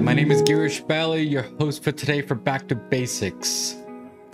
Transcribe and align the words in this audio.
my 0.00 0.14
name 0.14 0.30
is 0.30 0.42
Girish 0.42 0.86
Bali, 0.88 1.20
your 1.22 1.42
host 1.58 1.84
for 1.84 1.92
today 1.92 2.22
for 2.22 2.34
Back 2.34 2.66
to 2.68 2.74
Basics. 2.74 3.76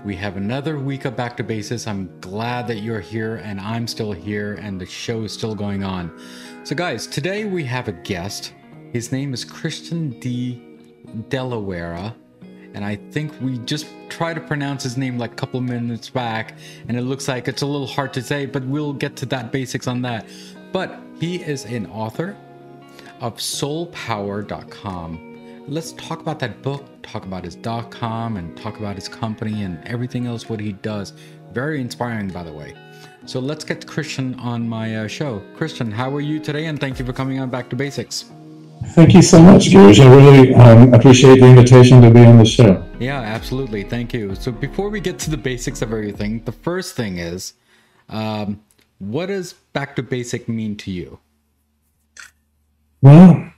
We 0.05 0.15
have 0.15 0.37
another 0.37 0.79
week 0.79 1.05
of 1.07 1.17
Back 1.17 1.37
to 1.39 1.43
Basics. 1.43 1.89
I'm 1.89 2.21
glad 2.21 2.69
that 2.69 2.77
you're 2.77 3.01
here 3.01 3.37
and 3.37 3.61
I'm 3.61 3.89
still 3.89 4.13
here 4.13 4.55
and 4.55 4.81
the 4.81 4.87
show 4.87 5.25
is 5.25 5.33
still 5.33 5.57
going 5.57 5.83
on. 5.83 6.17
So, 6.63 6.77
guys, 6.77 7.09
today 7.09 7.47
we 7.47 7.65
have 7.65 7.89
a 7.89 7.93
guest. 7.93 8.55
His 8.93 9.11
name 9.11 9.35
is 9.35 9.45
Christian 9.45 10.11
D. 10.21 10.63
Delaware, 11.31 12.15
and 12.75 12.85
I 12.85 12.95
think 13.11 13.33
we 13.41 13.59
just 13.59 13.87
tried 14.09 14.35
to 14.35 14.41
pronounce 14.41 14.85
his 14.85 14.97
name 14.97 15.19
like 15.19 15.33
a 15.33 15.37
couple 15.37 15.61
minutes 15.61 16.09
back, 16.09 16.55
and 16.87 16.97
it 16.97 17.03
looks 17.03 17.27
like 17.27 17.49
it's 17.49 17.63
a 17.63 17.67
little 17.67 17.89
hard 17.89 18.13
to 18.15 18.23
say, 18.23 18.47
but 18.47 18.65
we'll 18.65 18.93
get 18.93 19.17
to 19.17 19.27
that 19.27 19.51
basics 19.51 19.89
on 19.89 20.03
that. 20.03 20.29
But 20.73 20.97
he 21.19 21.43
is 21.43 21.65
an 21.65 21.87
author 21.87 22.37
of 23.21 23.39
soulpower.com. 23.39 25.26
Let's 25.69 25.93
talk 25.95 26.21
about 26.21 26.39
that 26.39 26.63
book, 26.63 26.85
talk 27.03 27.25
about 27.25 27.43
his 27.43 27.57
dot 27.57 27.91
com, 27.91 28.37
and 28.37 28.57
talk 28.57 28.79
about 28.79 28.95
his 28.95 29.09
company 29.09 29.65
and 29.65 29.85
everything 29.85 30.27
else 30.27 30.49
what 30.49 30.61
he 30.61 30.75
does. 30.75 31.13
Very 31.53 31.81
inspiring, 31.81 32.29
by 32.29 32.45
the 32.45 32.53
way. 32.53 32.75
So 33.25 33.41
let's 33.41 33.65
get 33.65 33.85
Christian 33.85 34.39
on 34.39 34.69
my 34.69 34.97
uh, 34.97 35.09
show. 35.09 35.43
Christian, 35.57 35.91
how 35.91 36.15
are 36.15 36.21
you 36.21 36.39
today? 36.39 36.67
And 36.67 36.79
thank 36.79 37.01
you 37.01 37.05
for 37.05 37.13
coming 37.13 37.41
on 37.41 37.51
Back 37.51 37.69
to 37.71 37.77
Basics. 37.77 38.27
Thank 38.91 39.15
you 39.15 39.23
so 39.23 39.43
much, 39.43 39.65
George. 39.65 39.99
I 39.99 40.09
really 40.15 40.55
um, 40.55 40.95
appreciate 40.95 41.41
the 41.41 41.47
invitation 41.49 42.01
to 42.03 42.11
be 42.13 42.25
on 42.25 42.39
the 42.39 42.45
show. 42.45 42.87
Yeah, 43.01 43.21
absolutely. 43.21 43.83
Thank 43.83 44.15
you. 44.15 44.37
So 44.37 44.53
before 44.53 44.89
we 44.89 45.01
get 45.01 45.19
to 45.21 45.31
the 45.31 45.37
basics 45.37 45.83
of 45.83 45.91
everything, 45.91 46.45
the 46.45 46.53
first 46.53 46.95
thing 46.95 47.19
is, 47.19 47.55
um, 48.09 48.61
what 48.99 49.27
does 49.27 49.55
back 49.73 49.97
to 49.97 50.03
basic 50.05 50.49
mean 50.49 50.77
to 50.77 50.93
you? 50.93 51.19
Well, 53.03 53.51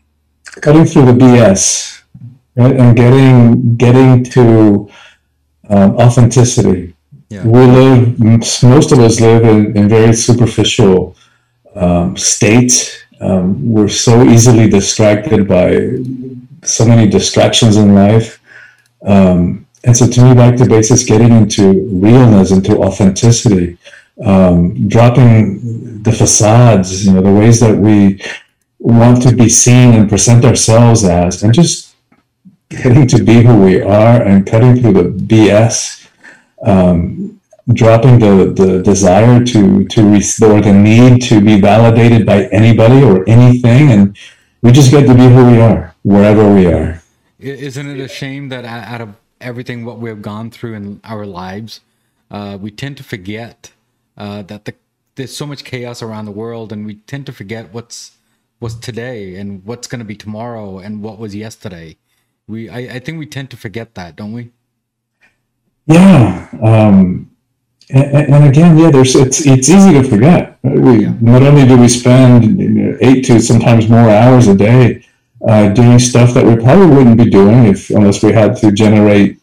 cutting 0.63 0.87
through 0.87 1.07
the 1.07 1.13
BS, 1.13 1.98
right, 2.59 2.77
and 2.77 2.97
getting 2.97 3.77
getting 3.77 4.25
to 4.25 4.91
um, 5.69 5.97
authenticity. 5.97 6.95
Yeah. 7.29 7.45
We 7.47 7.61
live. 7.61 8.19
Most 8.21 8.93
of 8.93 8.99
us 8.99 9.21
live 9.21 9.45
in, 9.45 9.77
in 9.77 9.89
very 9.89 10.15
superficial 10.15 11.17
um, 11.75 12.17
states. 12.17 13.03
Um, 13.21 13.73
we're 13.73 13.89
so 13.89 14.25
easily 14.25 14.69
distracted 14.69 15.47
by 15.47 15.99
so 16.63 16.85
many 16.85 17.09
distractions 17.09 17.77
in 17.77 17.95
life. 17.95 18.41
Um, 19.03 19.67
and 19.85 19.97
so, 19.97 20.09
to 20.09 20.25
me, 20.25 20.35
back 20.35 20.57
to 20.57 20.67
basics, 20.67 21.05
getting 21.05 21.33
into 21.33 21.87
realness, 21.93 22.51
into 22.51 22.79
authenticity, 22.79 23.79
um, 24.25 24.89
dropping 24.89 26.03
the 26.03 26.13
facades, 26.13 27.07
you 27.07 27.13
know, 27.13 27.21
the 27.21 27.33
ways 27.33 27.61
that 27.61 27.77
we 27.77 28.21
want 28.79 29.23
to 29.23 29.35
be 29.35 29.49
seen 29.49 29.95
and 29.95 30.09
present 30.09 30.45
ourselves 30.45 31.05
as, 31.05 31.43
and 31.43 31.53
just 31.53 31.88
getting 32.71 33.07
to 33.09 33.23
be 33.23 33.43
who 33.43 33.63
we 33.63 33.81
are 33.81 34.23
and 34.23 34.47
cutting 34.47 34.81
through 34.81 34.93
the 34.93 35.09
BS, 35.11 36.09
um, 36.63 37.41
dropping 37.73 38.19
the, 38.19 38.53
the 38.53 38.83
desire 38.83 39.45
to 39.45 39.85
to 39.87 40.09
restore 40.09 40.61
the 40.61 40.73
need 40.73 41.23
to 41.23 41.41
be 41.41 41.61
validated 41.61 42.27
by 42.27 42.45
anybody 42.47 43.03
or 43.03 43.29
anything, 43.29 43.91
and 43.91 44.17
we 44.63 44.73
just 44.73 44.91
get 44.91 45.07
to 45.07 45.15
be 45.15 45.29
who 45.29 45.47
we 45.51 45.61
are 45.61 45.95
wherever 46.03 46.53
we 46.53 46.67
are. 46.67 47.03
Isn't 47.39 47.89
it 47.89 48.01
a 48.01 48.09
shame 48.09 48.49
that 48.49 48.65
out 48.65 49.01
of 49.01 49.15
everything 49.41 49.85
what 49.85 49.99
we've 49.99 50.23
gone 50.23 50.51
through 50.51 50.75
in 50.75 51.01
our 51.05 51.25
lives, 51.25 51.81
uh, 52.31 52.59
we 52.61 52.71
tend 52.71 52.97
to 52.97 53.05
forget 53.05 53.73
uh, 54.17 54.43
that 54.43 54.65
the, 54.65 54.75
there's 55.15 55.37
so 55.37 55.47
much 55.47 55.65
chaos 55.65 56.03
around 56.03 56.25
the 56.25 56.33
world, 56.33 56.73
and 56.73 56.85
we 56.85 56.97
tend 57.07 57.27
to 57.27 57.33
forget 57.33 57.73
what's 57.73 58.17
was 58.61 58.75
today 58.75 59.37
and 59.37 59.65
what's 59.65 59.87
going 59.87 60.01
to 60.01 60.05
be 60.05 60.17
tomorrow 60.17 60.79
and 60.79 61.01
what 61.01 61.19
was 61.19 61.35
yesterday. 61.35 61.97
We, 62.49 62.69
I, 62.71 62.79
I 62.79 62.99
think 62.99 63.19
we 63.19 63.27
tend 63.27 63.51
to 63.51 63.57
forget 63.57 63.95
that, 63.95 64.17
don't 64.17 64.33
we? 64.33 64.51
Yeah. 65.87 66.49
Um, 66.63 67.31
and, 67.91 68.35
and, 68.35 68.45
again, 68.45 68.77
yeah, 68.77 68.91
there's 68.91 69.15
it's 69.15 69.47
it's 69.47 69.69
easy 69.69 69.93
to 69.93 70.03
forget. 70.03 70.59
We 70.63 71.05
yeah. 71.05 71.15
not 71.21 71.43
only 71.43 71.67
do 71.67 71.79
we 71.79 71.89
spend 71.89 72.61
eight 73.01 73.25
to 73.27 73.41
sometimes 73.41 73.89
more 73.89 74.11
hours 74.11 74.47
a 74.49 74.55
day 74.55 75.07
uh, 75.47 75.71
doing 75.71 75.99
stuff 75.99 76.35
that 76.35 76.45
we 76.45 76.57
probably 76.57 76.87
wouldn't 76.87 77.17
be 77.17 77.31
doing 77.31 77.65
if 77.65 77.89
unless 77.91 78.23
we 78.23 78.33
had 78.33 78.57
to 78.59 78.73
generate 78.73 79.41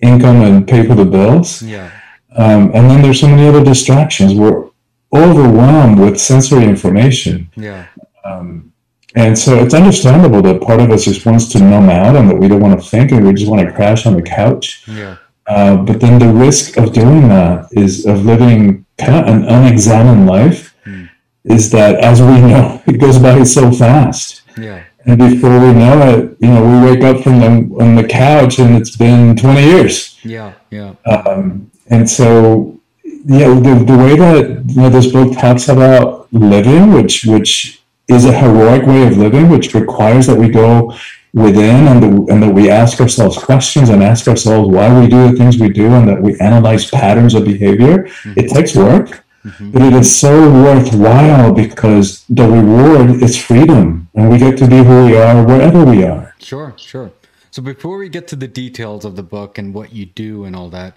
income 0.00 0.42
and 0.42 0.66
pay 0.66 0.86
for 0.86 0.94
the 0.94 1.04
bills. 1.04 1.62
Yeah. 1.62 1.90
Um, 2.36 2.70
and 2.74 2.88
then 2.90 3.02
there's 3.02 3.20
so 3.20 3.28
many 3.28 3.46
other 3.46 3.64
distractions. 3.64 4.34
We're 4.34 4.68
overwhelmed 5.12 5.98
with 5.98 6.20
sensory 6.20 6.64
information. 6.64 7.50
Yeah. 7.56 7.86
Um, 8.24 8.71
and 9.14 9.38
so 9.38 9.62
it's 9.62 9.74
understandable 9.74 10.40
that 10.42 10.62
part 10.62 10.80
of 10.80 10.90
us 10.90 11.04
just 11.04 11.26
wants 11.26 11.48
to 11.52 11.58
numb 11.60 11.90
out 11.90 12.16
and 12.16 12.30
that 12.30 12.38
we 12.38 12.48
don't 12.48 12.60
want 12.60 12.80
to 12.80 12.86
think 12.86 13.12
and 13.12 13.26
we 13.26 13.34
just 13.34 13.50
want 13.50 13.66
to 13.66 13.72
crash 13.72 14.06
on 14.06 14.14
the 14.14 14.22
couch. 14.22 14.84
Yeah. 14.88 15.16
Uh, 15.46 15.76
but 15.76 16.00
then 16.00 16.18
the 16.18 16.32
risk 16.32 16.76
of 16.78 16.92
doing 16.92 17.28
that 17.28 17.68
is 17.72 18.06
of 18.06 18.24
living 18.24 18.86
kind 18.96 19.16
of 19.16 19.34
an 19.34 19.44
unexamined 19.44 20.26
life 20.26 20.74
mm. 20.86 21.10
is 21.44 21.70
that 21.70 21.96
as 22.02 22.20
we 22.22 22.40
know, 22.40 22.80
it 22.86 22.98
goes 22.98 23.18
by 23.18 23.42
so 23.42 23.70
fast. 23.70 24.42
Yeah. 24.56 24.84
And 25.04 25.18
before 25.18 25.58
we 25.58 25.72
know 25.74 26.16
it, 26.16 26.36
you 26.40 26.48
know, 26.48 26.62
we 26.62 26.90
wake 26.90 27.04
up 27.04 27.22
from 27.22 27.40
the, 27.40 27.82
on 27.82 27.96
the 27.96 28.06
couch 28.06 28.60
and 28.60 28.76
it's 28.76 28.96
been 28.96 29.36
20 29.36 29.60
years. 29.60 30.18
Yeah. 30.22 30.54
Yeah. 30.70 30.94
Um, 31.04 31.70
and 31.88 32.08
so, 32.08 32.80
yeah, 33.04 33.48
the, 33.48 33.84
the 33.84 33.98
way 33.98 34.16
that 34.16 34.64
you 34.68 34.80
know, 34.80 34.88
this 34.88 35.10
book 35.10 35.36
talks 35.36 35.68
about 35.68 36.32
living, 36.32 36.92
which, 36.92 37.24
which 37.24 37.81
is 38.12 38.24
a 38.24 38.32
heroic 38.32 38.86
way 38.86 39.06
of 39.06 39.16
living, 39.16 39.48
which 39.48 39.74
requires 39.74 40.26
that 40.26 40.38
we 40.38 40.48
go 40.48 40.94
within 41.32 41.88
and, 41.88 42.02
the, 42.02 42.32
and 42.32 42.42
that 42.42 42.54
we 42.54 42.68
ask 42.68 43.00
ourselves 43.00 43.38
questions 43.38 43.88
and 43.88 44.02
ask 44.02 44.28
ourselves 44.28 44.68
why 44.68 45.00
we 45.00 45.08
do 45.08 45.30
the 45.30 45.36
things 45.36 45.58
we 45.58 45.70
do 45.70 45.86
and 45.86 46.06
that 46.08 46.20
we 46.20 46.38
analyze 46.40 46.90
patterns 46.90 47.34
of 47.34 47.44
behavior. 47.44 48.04
Mm-hmm. 48.04 48.32
It 48.36 48.50
takes 48.50 48.76
work, 48.76 49.24
mm-hmm. 49.44 49.70
but 49.70 49.82
it 49.82 49.94
is 49.94 50.14
so 50.14 50.50
worthwhile 50.52 51.52
because 51.52 52.24
the 52.28 52.46
reward 52.46 53.22
is 53.22 53.42
freedom 53.42 54.08
and 54.14 54.30
we 54.30 54.38
get 54.38 54.58
to 54.58 54.68
be 54.68 54.78
who 54.78 55.06
we 55.06 55.16
are 55.16 55.44
wherever 55.46 55.84
we 55.84 56.04
are. 56.04 56.34
Sure, 56.38 56.74
sure. 56.76 57.10
So 57.50 57.62
before 57.62 57.96
we 57.96 58.08
get 58.08 58.28
to 58.28 58.36
the 58.36 58.48
details 58.48 59.04
of 59.04 59.16
the 59.16 59.22
book 59.22 59.58
and 59.58 59.74
what 59.74 59.92
you 59.92 60.06
do 60.06 60.44
and 60.44 60.54
all 60.54 60.68
that, 60.70 60.96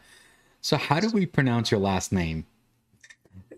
so 0.61 0.77
how 0.77 0.99
do 0.99 1.09
we 1.11 1.25
pronounce 1.25 1.71
your 1.71 1.79
last 1.79 2.11
name? 2.11 2.45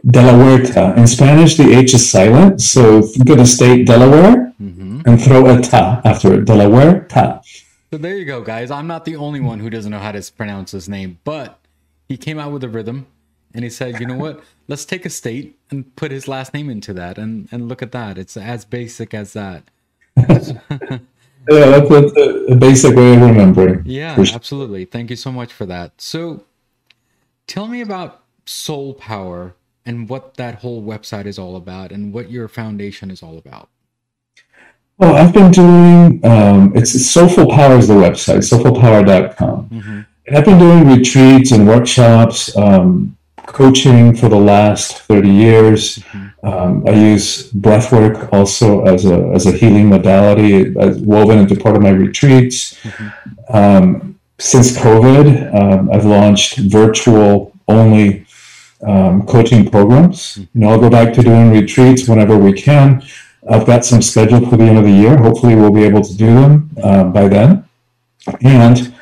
De 0.05 0.21
la 0.21 0.33
Huerta. 0.33 0.95
In 0.97 1.07
Spanish, 1.07 1.57
the 1.57 1.73
H 1.73 1.93
is 1.93 2.09
silent, 2.09 2.61
so 2.61 2.97
of 2.99 3.13
the 3.13 3.45
state 3.45 3.87
Delaware 3.87 4.53
mm-hmm. 4.61 5.01
and 5.05 5.21
throw 5.21 5.45
a 5.47 5.61
ta 5.61 6.01
after 6.05 6.35
it. 6.35 6.45
De 6.45 6.55
la 6.55 6.65
Huerta. 6.65 7.41
So 7.91 7.97
there 7.97 8.17
you 8.17 8.25
go, 8.25 8.41
guys. 8.41 8.69
I'm 8.69 8.87
not 8.87 9.05
the 9.05 9.15
only 9.15 9.39
one 9.39 9.59
who 9.59 9.69
doesn't 9.69 9.91
know 9.91 9.99
how 9.99 10.11
to 10.11 10.31
pronounce 10.33 10.71
his 10.71 10.89
name, 10.89 11.19
but 11.23 11.59
he 12.07 12.17
came 12.17 12.37
out 12.37 12.51
with 12.51 12.63
a 12.63 12.69
rhythm 12.69 13.07
and 13.53 13.63
he 13.63 13.69
said, 13.69 13.99
you 13.99 14.05
know 14.05 14.17
what? 14.17 14.43
Let's 14.67 14.85
take 14.85 15.05
a 15.05 15.09
state 15.09 15.57
and 15.71 15.95
put 15.95 16.11
his 16.11 16.27
last 16.27 16.53
name 16.53 16.69
into 16.69 16.93
that 16.93 17.17
and, 17.17 17.47
and 17.51 17.69
look 17.69 17.81
at 17.81 17.93
that. 17.93 18.17
It's 18.17 18.35
as 18.35 18.65
basic 18.65 19.13
as 19.13 19.33
that. 19.33 19.63
yeah, 20.17 20.25
that's, 21.47 21.89
that's 21.89 22.17
a, 22.49 22.55
basic 22.55 22.95
way 22.95 23.15
of 23.15 23.21
remembering. 23.21 23.83
Yeah, 23.85 24.15
sure. 24.15 24.35
absolutely. 24.35 24.85
Thank 24.85 25.09
you 25.09 25.15
so 25.15 25.31
much 25.31 25.53
for 25.53 25.65
that. 25.65 25.93
So 26.01 26.43
tell 27.45 27.67
me 27.67 27.79
about 27.79 28.23
soul 28.45 28.93
power 28.93 29.55
and 29.87 30.09
what 30.09 30.35
that 30.35 30.55
whole 30.55 30.83
website 30.83 31.25
is 31.25 31.39
all 31.39 31.55
about 31.55 31.91
and 31.91 32.13
what 32.13 32.29
your 32.29 32.47
foundation 32.47 33.09
is 33.09 33.23
all 33.23 33.37
about. 33.37 33.69
Well, 34.97 35.15
I've 35.15 35.33
been 35.33 35.51
doing, 35.51 36.25
um, 36.25 36.73
it's 36.75 36.91
Soulful 37.09 37.49
Power 37.49 37.77
is 37.77 37.87
the 37.87 37.93
website, 37.93 38.43
soulfulpower.com. 38.43 39.69
Mm-hmm. 39.69 40.01
And 40.27 40.37
I've 40.37 40.43
been 40.43 40.59
doing 40.59 40.87
retreats 40.87 41.51
and 41.51 41.65
workshops, 41.67 42.55
um, 42.57 43.15
coaching 43.45 44.13
for 44.13 44.27
the 44.27 44.39
last 44.39 44.99
30 45.03 45.29
years. 45.29 45.99
Mm-hmm. 45.99 46.47
Um, 46.47 46.83
I 46.87 46.91
use 46.91 47.51
breathwork 47.53 48.33
also 48.33 48.83
as 48.85 49.05
a, 49.05 49.31
as 49.33 49.45
a 49.45 49.51
healing 49.51 49.87
modality, 49.87 50.75
as 50.77 50.97
woven 50.99 51.37
into 51.39 51.55
part 51.55 51.77
of 51.77 51.81
my 51.81 51.91
retreats. 51.91 52.73
Mm-hmm. 52.83 53.55
Um, 53.55 54.19
since 54.39 54.77
COVID, 54.77 55.55
um, 55.55 55.89
I've 55.91 56.05
launched 56.05 56.57
virtual 56.57 57.53
only 57.67 58.26
um, 58.85 59.25
coaching 59.25 59.69
programs. 59.69 60.37
You 60.37 60.47
know, 60.53 60.69
I'll 60.69 60.79
go 60.79 60.89
back 60.89 61.13
to 61.13 61.23
doing 61.23 61.51
retreats 61.51 62.07
whenever 62.07 62.37
we 62.37 62.53
can. 62.53 63.03
I've 63.49 63.65
got 63.65 63.85
some 63.85 64.01
scheduled 64.01 64.49
for 64.49 64.57
the 64.57 64.65
end 64.65 64.77
of 64.77 64.83
the 64.83 64.91
year. 64.91 65.17
Hopefully, 65.17 65.55
we'll 65.55 65.71
be 65.71 65.83
able 65.83 66.03
to 66.03 66.15
do 66.15 66.27
them 66.27 66.69
uh, 66.83 67.05
by 67.05 67.27
then. 67.27 67.63
And 68.41 68.93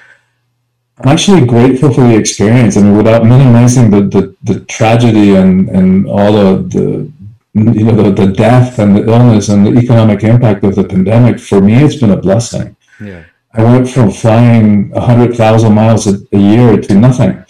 I'm 0.99 1.09
actually 1.09 1.45
grateful 1.45 1.91
for 1.91 2.01
the 2.01 2.15
experience. 2.15 2.77
I 2.77 2.81
mean, 2.81 2.95
without 2.95 3.25
minimizing 3.25 3.89
the, 3.89 4.01
the, 4.01 4.35
the 4.43 4.59
tragedy 4.65 5.35
and, 5.35 5.69
and 5.69 6.07
all 6.07 6.31
the, 6.31 6.63
the 6.63 7.11
you 7.53 7.85
know 7.85 7.95
the, 7.95 8.11
the 8.11 8.33
death 8.33 8.79
and 8.79 8.95
the 8.95 9.09
illness 9.09 9.47
and 9.47 9.65
the 9.65 9.79
economic 9.79 10.23
impact 10.23 10.63
of 10.63 10.75
the 10.75 10.83
pandemic, 10.83 11.39
for 11.39 11.61
me, 11.61 11.75
it's 11.75 11.95
been 11.95 12.11
a 12.11 12.17
blessing. 12.17 12.75
Yeah. 13.01 13.23
I 13.53 13.63
went 13.63 13.89
from 13.89 14.11
flying 14.11 14.89
100,000 14.89 15.73
miles 15.73 16.07
a, 16.07 16.19
a, 16.33 16.37
year 16.37 16.75
to 16.75 16.93
nothing. 16.93 17.45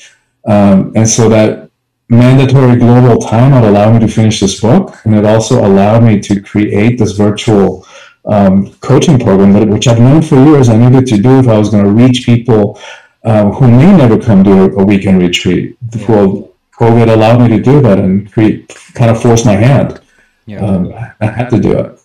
Um, 0.48 0.94
and 0.95 1.10
so 1.10 1.27
that 1.30 1.65
mandatory 2.10 2.78
global 2.78 3.22
time 3.22 3.52
would 3.54 3.68
allow 3.68 3.92
me 3.92 4.00
to 4.00 4.07
finish 4.07 4.40
this 4.40 4.60
book, 4.60 4.96
and 5.06 5.16
it 5.16 5.25
also 5.25 5.66
allowed 5.66 6.04
me 6.04 6.19
to 6.22 6.42
create 6.42 6.98
this 7.00 7.13
virtual 7.13 7.86
um, 8.25 8.74
coaching 8.75 9.19
program, 9.19 9.54
that, 9.54 9.68
which 9.68 9.88
I've 9.88 10.00
known 10.00 10.22
for 10.22 10.36
years 10.36 10.69
I 10.69 10.78
needed 10.78 11.07
to 11.07 11.18
do 11.22 11.40
if 11.40 11.48
I 11.48 11.57
was 11.57 11.69
going 11.69 11.84
to 11.84 11.92
reach 11.92 12.25
people 12.25 12.80
uh, 13.24 13.50
who 13.52 13.68
may 13.68 13.96
never 13.96 14.19
come 14.22 14.44
to 14.44 14.52
a, 14.52 14.81
a 14.81 14.86
weekend 14.86 15.22
retreat. 15.22 15.78
Yeah. 15.96 16.06
Well, 16.12 16.52
COVID 16.80 17.12
allowed 17.12 17.42
me 17.42 17.48
to 17.57 17.63
do 17.63 17.81
that 17.81 18.00
and 18.00 18.31
create, 18.31 18.68
kind 18.94 19.10
of 19.10 19.22
force 19.22 19.46
my 19.46 19.54
hand. 19.54 20.01
Yeah. 20.46 20.60
Um, 20.60 20.94
I 21.22 21.28
had 21.28 21.50
to 21.50 21.60
do 21.60 21.78
it. 21.80 22.00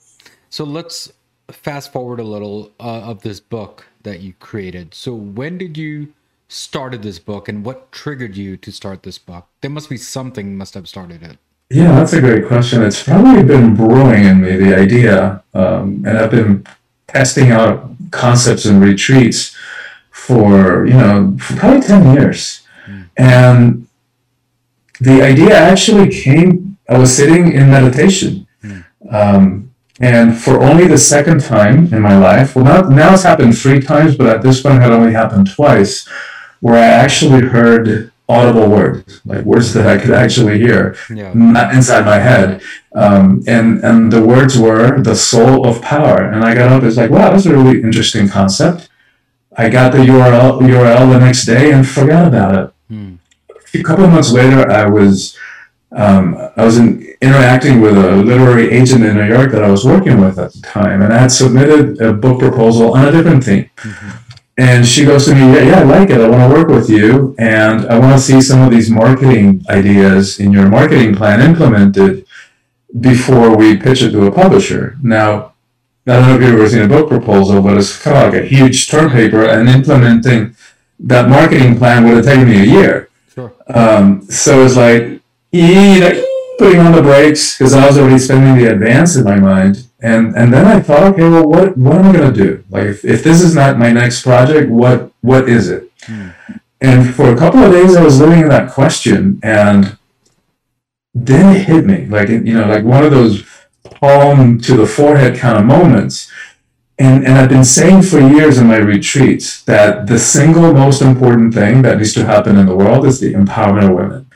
So 0.48 0.64
let's 0.64 1.12
fast 1.48 1.92
forward 1.92 2.20
a 2.20 2.24
little 2.24 2.70
uh, 2.80 3.02
of 3.02 3.22
this 3.22 3.40
book 3.40 3.86
that 4.02 4.20
you 4.20 4.32
created. 4.34 4.94
So 4.94 5.12
when 5.12 5.58
did 5.58 5.76
you 5.76 6.14
started 6.50 7.02
this 7.02 7.18
book 7.18 7.48
and 7.48 7.64
what 7.64 7.92
triggered 7.92 8.36
you 8.36 8.56
to 8.56 8.72
start 8.72 9.02
this 9.04 9.18
book? 9.18 9.46
There 9.60 9.70
must 9.70 9.88
be 9.88 9.96
something 9.96 10.56
must 10.56 10.74
have 10.74 10.88
started 10.88 11.22
it. 11.22 11.38
Yeah, 11.70 11.92
that's 11.92 12.12
a 12.12 12.20
great 12.20 12.48
question. 12.48 12.82
It's 12.82 13.02
probably 13.02 13.44
been 13.44 13.76
brewing 13.76 14.24
in 14.24 14.40
me, 14.42 14.56
the 14.56 14.76
idea. 14.76 15.44
Um, 15.54 16.04
and 16.04 16.18
I've 16.18 16.32
been 16.32 16.66
testing 17.06 17.52
out 17.52 17.90
concepts 18.10 18.64
and 18.64 18.82
retreats 18.82 19.56
for, 20.10 20.86
you 20.86 20.94
know, 20.94 21.36
for 21.40 21.56
probably 21.56 21.80
10 21.80 22.14
years. 22.14 22.66
Mm. 22.86 23.08
And 23.16 23.88
the 25.00 25.22
idea 25.22 25.56
actually 25.56 26.08
came, 26.08 26.76
I 26.88 26.98
was 26.98 27.16
sitting 27.16 27.52
in 27.52 27.70
meditation. 27.70 28.48
Mm. 28.64 28.84
Um, 29.08 29.70
and 30.00 30.36
for 30.36 30.62
only 30.62 30.88
the 30.88 30.98
second 30.98 31.42
time 31.42 31.92
in 31.92 32.00
my 32.00 32.18
life, 32.18 32.56
well, 32.56 32.64
now, 32.64 32.80
now 32.88 33.12
it's 33.12 33.22
happened 33.22 33.56
three 33.56 33.80
times, 33.80 34.16
but 34.16 34.26
at 34.26 34.42
this 34.42 34.62
point 34.62 34.78
it 34.78 34.80
had 34.80 34.92
only 34.92 35.12
happened 35.12 35.50
twice, 35.50 36.08
where 36.60 36.76
I 36.76 36.86
actually 36.86 37.42
heard 37.42 38.12
audible 38.28 38.68
words, 38.68 39.20
like 39.24 39.44
words 39.44 39.74
that 39.74 39.86
I 39.86 39.98
could 40.00 40.12
actually 40.12 40.58
hear, 40.58 40.96
yeah. 41.12 41.32
not 41.34 41.74
inside 41.74 42.04
my 42.04 42.18
head. 42.18 42.62
Um, 42.94 43.42
and 43.46 43.82
and 43.84 44.12
the 44.12 44.24
words 44.24 44.58
were 44.58 45.00
the 45.00 45.16
soul 45.16 45.66
of 45.66 45.82
power. 45.82 46.22
And 46.22 46.44
I 46.44 46.54
got 46.54 46.70
up, 46.72 46.82
it's 46.84 46.96
like, 46.96 47.10
wow, 47.10 47.30
that's 47.30 47.46
a 47.46 47.56
really 47.56 47.82
interesting 47.82 48.28
concept. 48.28 48.88
I 49.56 49.68
got 49.68 49.92
the 49.92 49.98
URL 49.98 50.60
URL 50.60 51.12
the 51.12 51.18
next 51.18 51.44
day 51.44 51.72
and 51.72 51.86
forgot 51.86 52.28
about 52.28 52.54
it. 52.54 52.74
Hmm. 52.88 53.14
A 53.74 53.82
couple 53.82 54.04
of 54.04 54.12
months 54.12 54.32
later, 54.32 54.70
I 54.70 54.86
was 54.86 55.36
um, 55.92 56.36
I 56.56 56.64
was 56.64 56.78
in, 56.78 57.02
interacting 57.20 57.80
with 57.80 57.96
a 57.96 58.16
literary 58.16 58.70
agent 58.70 59.04
in 59.04 59.16
New 59.16 59.26
York 59.26 59.50
that 59.50 59.64
I 59.64 59.70
was 59.70 59.84
working 59.84 60.20
with 60.20 60.38
at 60.38 60.52
the 60.52 60.60
time, 60.60 61.02
and 61.02 61.12
I 61.12 61.18
had 61.18 61.32
submitted 61.32 62.00
a 62.00 62.12
book 62.12 62.38
proposal 62.38 62.94
on 62.94 63.08
a 63.08 63.12
different 63.12 63.44
theme. 63.44 63.68
Mm-hmm. 63.76 64.29
And 64.60 64.86
she 64.86 65.06
goes 65.06 65.24
to 65.24 65.34
me, 65.34 65.40
yeah, 65.40 65.62
yeah, 65.62 65.80
I 65.80 65.84
like 65.84 66.10
it. 66.10 66.20
I 66.20 66.28
want 66.28 66.42
to 66.42 66.58
work 66.58 66.68
with 66.68 66.90
you. 66.90 67.34
And 67.38 67.86
I 67.86 67.98
want 67.98 68.12
to 68.12 68.20
see 68.20 68.42
some 68.42 68.60
of 68.60 68.70
these 68.70 68.90
marketing 68.90 69.64
ideas 69.70 70.38
in 70.38 70.52
your 70.52 70.68
marketing 70.68 71.14
plan 71.16 71.40
implemented 71.40 72.26
before 73.00 73.56
we 73.56 73.78
pitch 73.78 74.02
it 74.02 74.10
to 74.10 74.26
a 74.26 74.30
publisher. 74.30 74.98
Now, 75.02 75.54
I 76.06 76.12
don't 76.12 76.26
know 76.28 76.34
if 76.34 76.42
you've 76.42 76.60
ever 76.60 76.68
seen 76.68 76.82
a 76.82 76.88
book 76.88 77.08
proposal, 77.08 77.62
but 77.62 77.78
it's 77.78 78.02
kind 78.02 78.18
of 78.18 78.34
like 78.34 78.42
a 78.42 78.46
huge 78.46 78.90
term 78.90 79.10
paper, 79.10 79.46
and 79.46 79.66
implementing 79.66 80.54
that 80.98 81.30
marketing 81.30 81.78
plan 81.78 82.04
would 82.04 82.16
have 82.16 82.24
taken 82.26 82.46
me 82.46 82.60
a 82.60 82.64
year. 82.64 83.08
Sure. 83.34 83.54
Um, 83.68 84.22
so 84.24 84.62
it's 84.62 84.76
like, 84.76 85.22
know, 86.00 86.26
putting 86.58 86.80
on 86.80 86.92
the 86.92 87.00
brakes 87.00 87.56
because 87.56 87.72
I 87.72 87.86
was 87.86 87.96
already 87.96 88.18
spending 88.18 88.62
the 88.62 88.70
advance 88.70 89.16
in 89.16 89.24
my 89.24 89.36
mind. 89.36 89.86
And 90.02 90.34
and 90.34 90.52
then 90.52 90.66
I 90.66 90.80
thought, 90.80 91.02
okay, 91.12 91.28
well, 91.28 91.46
what 91.46 91.76
what 91.76 91.96
am 91.96 92.06
I 92.06 92.12
gonna 92.12 92.32
do? 92.32 92.64
Like, 92.70 92.86
if, 92.86 93.04
if 93.04 93.22
this 93.22 93.42
is 93.42 93.54
not 93.54 93.78
my 93.78 93.92
next 93.92 94.22
project, 94.22 94.70
what 94.70 95.12
what 95.20 95.48
is 95.48 95.68
it? 95.68 95.90
Hmm. 96.02 96.28
And 96.80 97.14
for 97.14 97.30
a 97.30 97.36
couple 97.36 97.60
of 97.60 97.72
days, 97.72 97.94
I 97.94 98.02
was 98.02 98.18
living 98.18 98.40
in 98.40 98.48
that 98.48 98.70
question, 98.72 99.38
and 99.42 99.98
then 101.14 101.54
it 101.54 101.66
hit 101.66 101.84
me, 101.84 102.06
like 102.06 102.28
you 102.30 102.54
know, 102.54 102.66
like 102.66 102.84
one 102.84 103.04
of 103.04 103.10
those 103.10 103.44
palm 103.82 104.58
to 104.60 104.76
the 104.76 104.86
forehead 104.86 105.38
kind 105.38 105.58
of 105.58 105.64
moments. 105.64 106.30
And, 106.98 107.24
and 107.24 107.38
I've 107.38 107.48
been 107.48 107.64
saying 107.64 108.02
for 108.02 108.20
years 108.20 108.58
in 108.58 108.66
my 108.66 108.76
retreats 108.76 109.62
that 109.62 110.06
the 110.06 110.18
single 110.18 110.74
most 110.74 111.00
important 111.00 111.54
thing 111.54 111.80
that 111.80 111.96
needs 111.96 112.12
to 112.12 112.26
happen 112.26 112.58
in 112.58 112.66
the 112.66 112.76
world 112.76 113.06
is 113.06 113.20
the 113.20 113.32
empowerment 113.32 113.88
of 113.88 113.96
women 113.96 114.29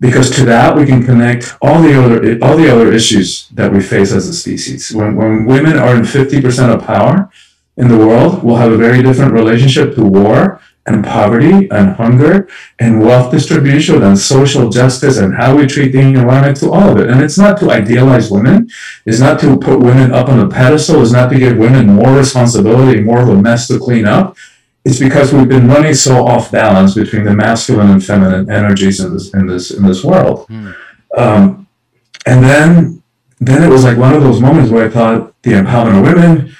because 0.00 0.30
to 0.36 0.44
that 0.44 0.76
we 0.76 0.84
can 0.84 1.04
connect 1.04 1.56
all 1.62 1.80
the 1.80 1.94
other 1.98 2.38
all 2.42 2.56
the 2.56 2.70
other 2.70 2.92
issues 2.92 3.48
that 3.50 3.72
we 3.72 3.80
face 3.80 4.12
as 4.12 4.28
a 4.28 4.34
species. 4.34 4.92
When, 4.92 5.16
when 5.16 5.46
women 5.46 5.76
are 5.78 5.94
in 5.94 6.02
50% 6.02 6.74
of 6.74 6.84
power 6.84 7.30
in 7.76 7.88
the 7.88 7.98
world, 7.98 8.42
we'll 8.42 8.56
have 8.56 8.72
a 8.72 8.76
very 8.76 9.02
different 9.02 9.32
relationship 9.32 9.94
to 9.94 10.04
war 10.04 10.60
and 10.86 11.02
poverty 11.02 11.68
and 11.70 11.96
hunger 11.96 12.46
and 12.78 13.00
wealth 13.00 13.30
distribution 13.32 14.02
and 14.02 14.18
social 14.18 14.68
justice 14.68 15.16
and 15.16 15.34
how 15.34 15.56
we 15.56 15.66
treat 15.66 15.92
the 15.92 16.00
environment 16.00 16.56
to 16.58 16.70
all 16.70 16.90
of 16.90 16.98
it. 16.98 17.08
And 17.08 17.22
it's 17.22 17.38
not 17.38 17.58
to 17.60 17.70
idealize 17.70 18.30
women. 18.30 18.68
It's 19.06 19.20
not 19.20 19.40
to 19.40 19.56
put 19.56 19.80
women 19.80 20.12
up 20.12 20.28
on 20.28 20.40
a 20.40 20.48
pedestal. 20.48 21.00
It's 21.00 21.12
not 21.12 21.30
to 21.30 21.38
give 21.38 21.56
women 21.56 21.86
more 21.86 22.14
responsibility, 22.14 23.00
more 23.00 23.22
of 23.22 23.28
a 23.30 23.40
mess 23.40 23.66
to 23.68 23.78
clean 23.78 24.06
up 24.06 24.36
it's 24.84 24.98
because 24.98 25.32
we've 25.32 25.48
been 25.48 25.68
running 25.68 25.94
so 25.94 26.26
off 26.26 26.52
balance 26.52 26.94
between 26.94 27.24
the 27.24 27.32
masculine 27.32 27.90
and 27.90 28.04
feminine 28.04 28.50
energies 28.50 29.00
in 29.00 29.14
this 29.14 29.32
in 29.32 29.46
this 29.46 29.70
in 29.70 29.84
this 29.84 30.04
world. 30.04 30.46
Mm. 30.48 30.76
Um, 31.16 31.66
and 32.26 32.44
then 32.44 33.02
then 33.40 33.62
it 33.62 33.68
was 33.68 33.84
like 33.84 33.98
one 33.98 34.14
of 34.14 34.22
those 34.22 34.40
moments 34.40 34.70
where 34.70 34.86
I 34.86 34.90
thought 34.90 35.34
the 35.42 35.52
empowerment 35.52 35.98
of 35.98 36.14
women, 36.14 36.56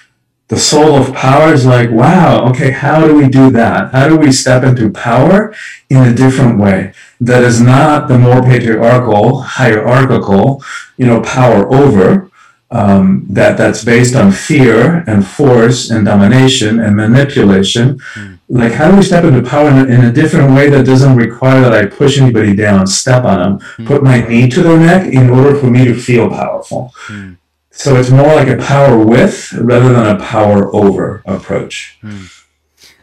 the 0.48 0.58
soul 0.58 0.96
of 0.96 1.14
power 1.14 1.52
is 1.52 1.64
like, 1.64 1.90
wow, 1.90 2.48
okay, 2.50 2.70
how 2.70 3.06
do 3.06 3.14
we 3.14 3.28
do 3.28 3.50
that? 3.50 3.92
How 3.92 4.08
do 4.08 4.16
we 4.16 4.32
step 4.32 4.62
into 4.62 4.90
power 4.90 5.54
in 5.88 5.98
a 5.98 6.14
different 6.14 6.58
way 6.58 6.92
that 7.20 7.42
is 7.42 7.60
not 7.60 8.08
the 8.08 8.18
more 8.18 8.42
patriarchal, 8.42 9.40
hierarchical, 9.40 10.62
you 10.96 11.06
know, 11.06 11.22
power 11.22 11.72
over, 11.72 12.30
um, 12.74 13.24
that 13.30 13.56
that's 13.56 13.84
based 13.84 14.16
on 14.16 14.32
fear 14.32 15.04
and 15.06 15.26
force 15.26 15.90
and 15.90 16.04
domination 16.04 16.80
and 16.80 16.96
manipulation. 16.96 17.98
Mm. 18.14 18.38
Like, 18.48 18.72
how 18.72 18.90
do 18.90 18.96
we 18.96 19.02
step 19.02 19.24
into 19.24 19.48
power 19.48 19.70
in 19.70 19.78
a, 19.78 19.84
in 19.84 20.04
a, 20.04 20.12
different 20.12 20.54
way 20.54 20.68
that 20.70 20.84
doesn't 20.84 21.16
require 21.16 21.60
that 21.60 21.72
I 21.72 21.86
push 21.86 22.18
anybody 22.18 22.54
down, 22.54 22.86
step 22.88 23.24
on 23.24 23.38
them, 23.38 23.58
mm. 23.76 23.86
put 23.86 24.02
my 24.02 24.26
knee 24.26 24.50
to 24.50 24.62
their 24.62 24.76
neck 24.76 25.06
in 25.06 25.30
order 25.30 25.56
for 25.56 25.70
me 25.70 25.84
to 25.84 25.94
feel 25.94 26.28
powerful? 26.28 26.92
Mm. 27.06 27.38
So 27.70 27.96
it's 27.96 28.10
more 28.10 28.34
like 28.34 28.48
a 28.48 28.56
power 28.56 28.98
with 28.98 29.52
rather 29.52 29.92
than 29.92 30.16
a 30.16 30.18
power 30.18 30.74
over 30.74 31.22
approach. 31.26 31.98
Hmm. 32.02 32.26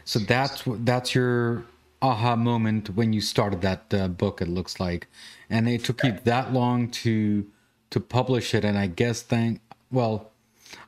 So 0.04 0.18
that's 0.18 0.62
that's 0.66 1.14
your 1.14 1.64
aha 2.00 2.36
moment 2.36 2.88
when 2.90 3.12
you 3.12 3.20
started 3.20 3.60
that 3.60 3.92
uh, 3.92 4.08
book. 4.08 4.40
It 4.40 4.48
looks 4.48 4.80
like, 4.80 5.08
and 5.50 5.68
it 5.68 5.84
took 5.84 6.02
you 6.02 6.18
that 6.24 6.54
long 6.54 6.90
to 7.02 7.46
to 7.92 8.00
publish 8.00 8.54
it. 8.54 8.64
And 8.64 8.76
I 8.76 8.88
guess 8.88 9.22
thank 9.22 9.60
well, 9.92 10.32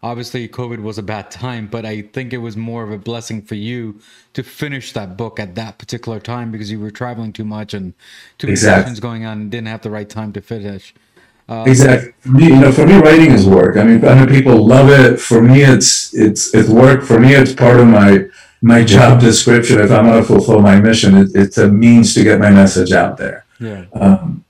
obviously 0.02 0.48
COVID 0.48 0.82
was 0.82 0.98
a 0.98 1.02
bad 1.02 1.30
time, 1.30 1.68
but 1.68 1.84
I 1.84 2.02
think 2.02 2.32
it 2.32 2.38
was 2.38 2.56
more 2.56 2.82
of 2.82 2.90
a 2.90 2.98
blessing 2.98 3.42
for 3.42 3.54
you 3.54 4.00
to 4.32 4.42
finish 4.42 4.92
that 4.94 5.16
book 5.16 5.38
at 5.38 5.54
that 5.54 5.78
particular 5.78 6.18
time 6.18 6.50
because 6.50 6.70
you 6.70 6.80
were 6.80 6.90
traveling 6.90 7.32
too 7.32 7.44
much 7.44 7.74
and 7.74 7.92
too 8.38 8.46
many 8.46 8.54
exactly. 8.54 8.82
sessions 8.82 9.00
going 9.00 9.24
on 9.24 9.42
and 9.42 9.50
didn't 9.50 9.68
have 9.68 9.82
the 9.82 9.90
right 9.90 10.08
time 10.08 10.32
to 10.32 10.40
finish. 10.40 10.94
Uh, 11.46 11.64
exactly. 11.66 12.12
For 12.20 12.28
me, 12.30 12.46
you 12.46 12.56
know, 12.56 12.72
for 12.72 12.86
me, 12.86 12.94
writing 12.96 13.30
is 13.30 13.46
work. 13.46 13.76
I 13.76 13.84
mean, 13.84 14.02
I 14.02 14.14
know 14.14 14.26
people 14.26 14.66
love 14.66 14.88
it. 14.88 15.20
For 15.20 15.42
me, 15.42 15.60
it's 15.60 16.14
it's 16.14 16.54
it's 16.54 16.70
work. 16.70 17.02
For 17.02 17.20
me, 17.20 17.34
it's 17.34 17.52
part 17.52 17.78
of 17.78 17.86
my 17.86 18.24
my 18.62 18.82
job 18.82 19.20
description. 19.20 19.78
If 19.78 19.90
I'm 19.90 20.06
going 20.06 20.22
to 20.22 20.26
fulfill 20.26 20.60
my 20.60 20.80
mission, 20.80 21.14
it, 21.14 21.32
it's 21.34 21.58
a 21.58 21.68
means 21.68 22.14
to 22.14 22.24
get 22.24 22.40
my 22.40 22.48
message 22.48 22.92
out 22.92 23.18
there. 23.18 23.44
Yeah. 23.60 23.84
Um, 23.92 24.42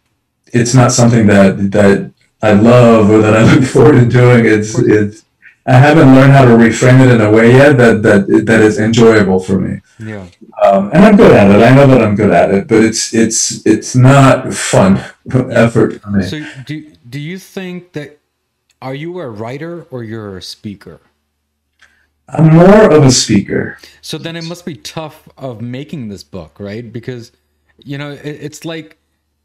it's 0.52 0.72
not 0.72 0.92
something 0.92 1.26
that 1.26 1.72
that 1.72 2.13
I 2.44 2.52
love 2.52 3.10
or 3.10 3.18
that 3.18 3.34
I 3.34 3.54
look 3.54 3.64
forward 3.74 4.00
to 4.00 4.06
doing. 4.06 4.44
It's 4.44 4.78
it's 4.78 5.24
I 5.66 5.78
haven't 5.78 6.14
learned 6.14 6.32
how 6.32 6.44
to 6.44 6.50
reframe 6.50 7.00
it 7.04 7.10
in 7.10 7.22
a 7.22 7.30
way 7.30 7.52
yet 7.52 7.78
that 7.78 8.02
that 8.02 8.26
that 8.46 8.60
is 8.60 8.78
enjoyable 8.78 9.40
for 9.40 9.58
me. 9.58 9.80
Yeah. 9.98 10.26
Um, 10.62 10.90
and 10.92 11.04
I'm 11.04 11.16
good 11.16 11.32
at 11.32 11.50
it. 11.50 11.62
I 11.62 11.74
know 11.74 11.86
that 11.86 12.02
I'm 12.02 12.14
good 12.14 12.30
at 12.30 12.50
it, 12.50 12.68
but 12.68 12.84
it's 12.84 13.14
it's 13.14 13.64
it's 13.64 13.96
not 13.96 14.52
fun 14.52 15.02
effort 15.50 16.02
for 16.02 16.10
me. 16.10 16.24
So 16.24 16.44
do 16.66 16.86
do 17.08 17.18
you 17.18 17.38
think 17.38 17.92
that 17.92 18.20
are 18.82 18.94
you 18.94 19.18
a 19.20 19.28
writer 19.28 19.86
or 19.90 20.04
you're 20.04 20.36
a 20.36 20.42
speaker? 20.42 21.00
I'm 22.28 22.54
more 22.54 22.90
of 22.90 23.04
a 23.04 23.10
speaker. 23.10 23.78
So 24.02 24.18
then 24.18 24.36
it 24.36 24.44
must 24.44 24.66
be 24.66 24.76
tough 24.76 25.28
of 25.38 25.60
making 25.62 26.08
this 26.08 26.24
book, 26.24 26.60
right? 26.60 26.92
Because 26.92 27.32
you 27.78 27.96
know 27.96 28.10
it, 28.10 28.20
it's 28.22 28.66
like 28.66 28.98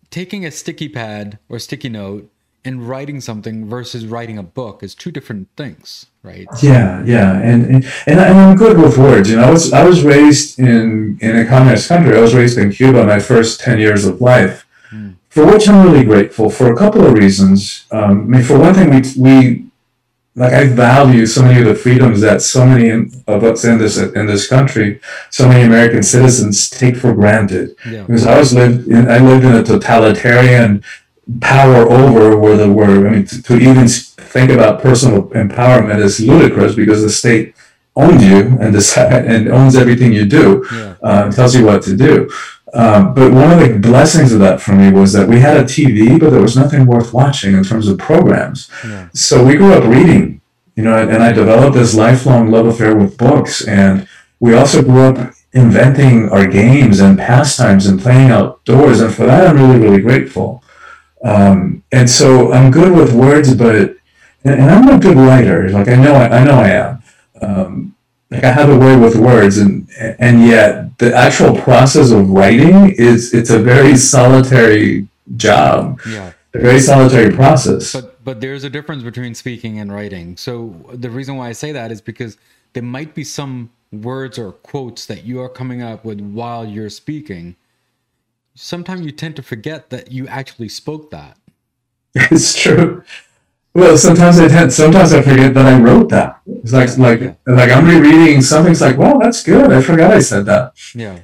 taking 0.09 0.45
a 0.45 0.51
sticky 0.51 0.89
pad 0.89 1.39
or 1.47 1.59
sticky 1.59 1.89
note 1.89 2.29
and 2.65 2.87
writing 2.87 3.21
something 3.21 3.69
versus 3.69 4.05
writing 4.05 4.37
a 4.37 4.43
book 4.43 4.83
is 4.83 4.93
two 4.93 5.11
different 5.11 5.47
things, 5.55 6.07
right? 6.23 6.47
Yeah, 6.61 7.03
yeah, 7.05 7.39
and 7.39 7.65
and, 7.65 7.85
and 8.07 8.19
I'm 8.19 8.57
good 8.57 8.77
with 8.77 8.97
words. 8.97 9.29
You 9.29 9.37
know, 9.37 9.43
I 9.43 9.51
was 9.51 9.71
I 9.73 9.85
was 9.85 10.03
raised 10.03 10.59
in 10.59 11.17
in 11.21 11.37
a 11.37 11.45
communist 11.45 11.87
country. 11.87 12.17
I 12.17 12.21
was 12.21 12.35
raised 12.35 12.57
in 12.57 12.71
Cuba 12.71 13.05
my 13.05 13.19
first 13.19 13.59
ten 13.59 13.79
years 13.79 14.05
of 14.05 14.21
life, 14.21 14.65
mm. 14.91 15.15
for 15.29 15.45
which 15.45 15.67
I'm 15.69 15.85
really 15.85 16.03
grateful 16.03 16.49
for 16.49 16.71
a 16.71 16.75
couple 16.75 17.05
of 17.05 17.13
reasons. 17.13 17.85
Um, 17.91 18.21
I 18.21 18.37
mean, 18.37 18.43
for 18.43 18.59
one 18.59 18.73
thing, 18.73 18.89
we 18.89 19.01
we 19.17 19.69
like 20.35 20.53
I 20.53 20.67
value 20.67 21.25
so 21.25 21.41
many 21.43 21.59
of 21.59 21.65
the 21.65 21.75
freedoms 21.75 22.21
that 22.21 22.41
so 22.41 22.65
many 22.65 22.89
of 23.27 23.43
us 23.43 23.65
in 23.65 23.77
this 23.77 23.97
in 23.97 24.25
this 24.25 24.47
country, 24.47 24.99
so 25.29 25.47
many 25.47 25.63
American 25.63 26.03
citizens 26.03 26.69
take 26.69 26.95
for 26.95 27.13
granted. 27.13 27.75
Yeah. 27.85 28.03
Because 28.03 28.25
I 28.25 28.37
was 28.37 28.53
lived 28.53 28.87
in 28.87 29.09
I 29.09 29.19
lived 29.19 29.43
in 29.43 29.53
a 29.53 29.63
totalitarian 29.63 30.83
power 31.41 31.89
over 31.89 32.37
where 32.37 32.57
the 32.57 32.71
word, 32.71 33.07
I 33.07 33.09
mean, 33.11 33.25
to, 33.25 33.41
to 33.43 33.57
even 33.57 33.87
think 33.87 34.49
about 34.51 34.81
personal 34.81 35.29
empowerment 35.29 35.99
is 35.99 36.19
ludicrous 36.19 36.75
because 36.75 37.01
the 37.01 37.09
state 37.09 37.55
owns 37.95 38.23
you 38.23 38.57
and 38.59 38.73
decide, 38.73 39.25
and 39.31 39.47
owns 39.49 39.75
everything 39.75 40.13
you 40.13 40.25
do, 40.25 40.65
yeah. 40.71 40.95
uh, 41.03 41.31
tells 41.31 41.55
you 41.55 41.65
what 41.65 41.81
to 41.83 41.95
do. 41.95 42.29
Um, 42.73 43.13
but 43.13 43.31
one 43.31 43.51
of 43.51 43.59
the 43.59 43.79
blessings 43.79 44.31
of 44.31 44.39
that 44.39 44.61
for 44.61 44.73
me 44.73 44.91
was 44.91 45.13
that 45.13 45.27
we 45.27 45.39
had 45.39 45.57
a 45.57 45.63
TV, 45.63 46.19
but 46.19 46.29
there 46.29 46.41
was 46.41 46.55
nothing 46.55 46.85
worth 46.85 47.13
watching 47.13 47.55
in 47.55 47.63
terms 47.63 47.87
of 47.87 47.97
programs. 47.97 48.69
Yeah. 48.85 49.09
So 49.13 49.43
we 49.43 49.55
grew 49.55 49.73
up 49.73 49.83
reading, 49.85 50.41
you 50.75 50.83
know, 50.83 50.95
and 50.95 51.23
I 51.23 51.31
developed 51.31 51.75
this 51.75 51.95
lifelong 51.95 52.51
love 52.51 52.67
affair 52.67 52.95
with 52.95 53.17
books. 53.17 53.67
And 53.67 54.07
we 54.39 54.53
also 54.53 54.83
grew 54.83 55.01
up 55.01 55.33
inventing 55.51 56.29
our 56.29 56.45
games 56.45 56.99
and 56.99 57.17
pastimes 57.17 57.87
and 57.87 57.99
playing 57.99 58.29
outdoors. 58.29 59.01
And 59.01 59.13
for 59.13 59.25
that, 59.25 59.47
I'm 59.47 59.57
really, 59.57 59.79
really 59.79 60.01
grateful. 60.01 60.63
Um, 61.23 61.83
and 61.91 62.09
so 62.09 62.53
I'm 62.53 62.71
good 62.71 62.93
with 62.93 63.13
words, 63.13 63.53
but, 63.55 63.75
and, 63.75 63.97
and 64.43 64.69
I'm 64.69 64.87
a 64.89 64.99
good 64.99 65.17
writer. 65.17 65.69
Like 65.69 65.87
I 65.87 65.95
know, 65.95 66.13
I, 66.13 66.39
I 66.39 66.43
know 66.43 66.53
I 66.53 66.69
am. 66.69 67.03
Um, 67.41 67.95
like 68.31 68.43
I 68.43 68.51
have 68.51 68.69
a 68.69 68.77
way 68.77 68.95
with 68.95 69.15
words, 69.15 69.57
and 69.57 69.89
and 69.97 70.45
yet 70.45 70.97
the 70.99 71.15
actual 71.15 71.55
process 71.55 72.11
of 72.11 72.29
writing 72.29 72.91
is 72.91 73.33
it's 73.33 73.49
a 73.49 73.59
very 73.59 73.97
solitary 73.97 75.07
job. 75.35 75.99
Yeah. 76.07 76.33
A 76.53 76.59
very 76.59 76.79
solitary 76.79 77.33
process. 77.33 77.93
But 77.93 78.23
but 78.23 78.41
there's 78.41 78.63
a 78.63 78.69
difference 78.69 79.03
between 79.03 79.33
speaking 79.33 79.79
and 79.79 79.91
writing. 79.91 80.37
So 80.37 80.75
the 80.93 81.09
reason 81.09 81.37
why 81.37 81.49
I 81.49 81.53
say 81.53 81.71
that 81.71 81.91
is 81.91 82.01
because 82.01 82.37
there 82.73 82.83
might 82.83 83.15
be 83.15 83.23
some 83.23 83.71
words 83.91 84.37
or 84.37 84.51
quotes 84.51 85.07
that 85.07 85.23
you 85.23 85.41
are 85.41 85.49
coming 85.49 85.81
up 85.81 86.05
with 86.05 86.21
while 86.21 86.65
you're 86.65 86.91
speaking. 86.91 87.55
Sometimes 88.55 89.01
you 89.01 89.11
tend 89.11 89.35
to 89.37 89.43
forget 89.43 89.89
that 89.89 90.11
you 90.11 90.27
actually 90.27 90.69
spoke 90.69 91.11
that. 91.11 91.37
It's 92.15 92.59
true. 92.59 93.03
Well, 93.73 93.97
sometimes 93.97 94.39
I 94.39 94.47
tend, 94.47 94.73
sometimes 94.73 95.13
I 95.13 95.21
forget 95.21 95.53
that 95.53 95.65
I 95.65 95.79
wrote 95.79 96.09
that. 96.09 96.41
It's 96.47 96.73
like 96.73 96.97
like 96.97 97.37
like 97.45 97.69
I'm 97.69 97.87
rereading 97.87 98.41
something's 98.41 98.81
like, 98.81 98.97
well, 98.97 99.19
that's 99.19 99.43
good. 99.43 99.71
I 99.71 99.81
forgot 99.81 100.11
I 100.11 100.19
said 100.19 100.45
that. 100.47 100.73
Yeah. 100.95 101.19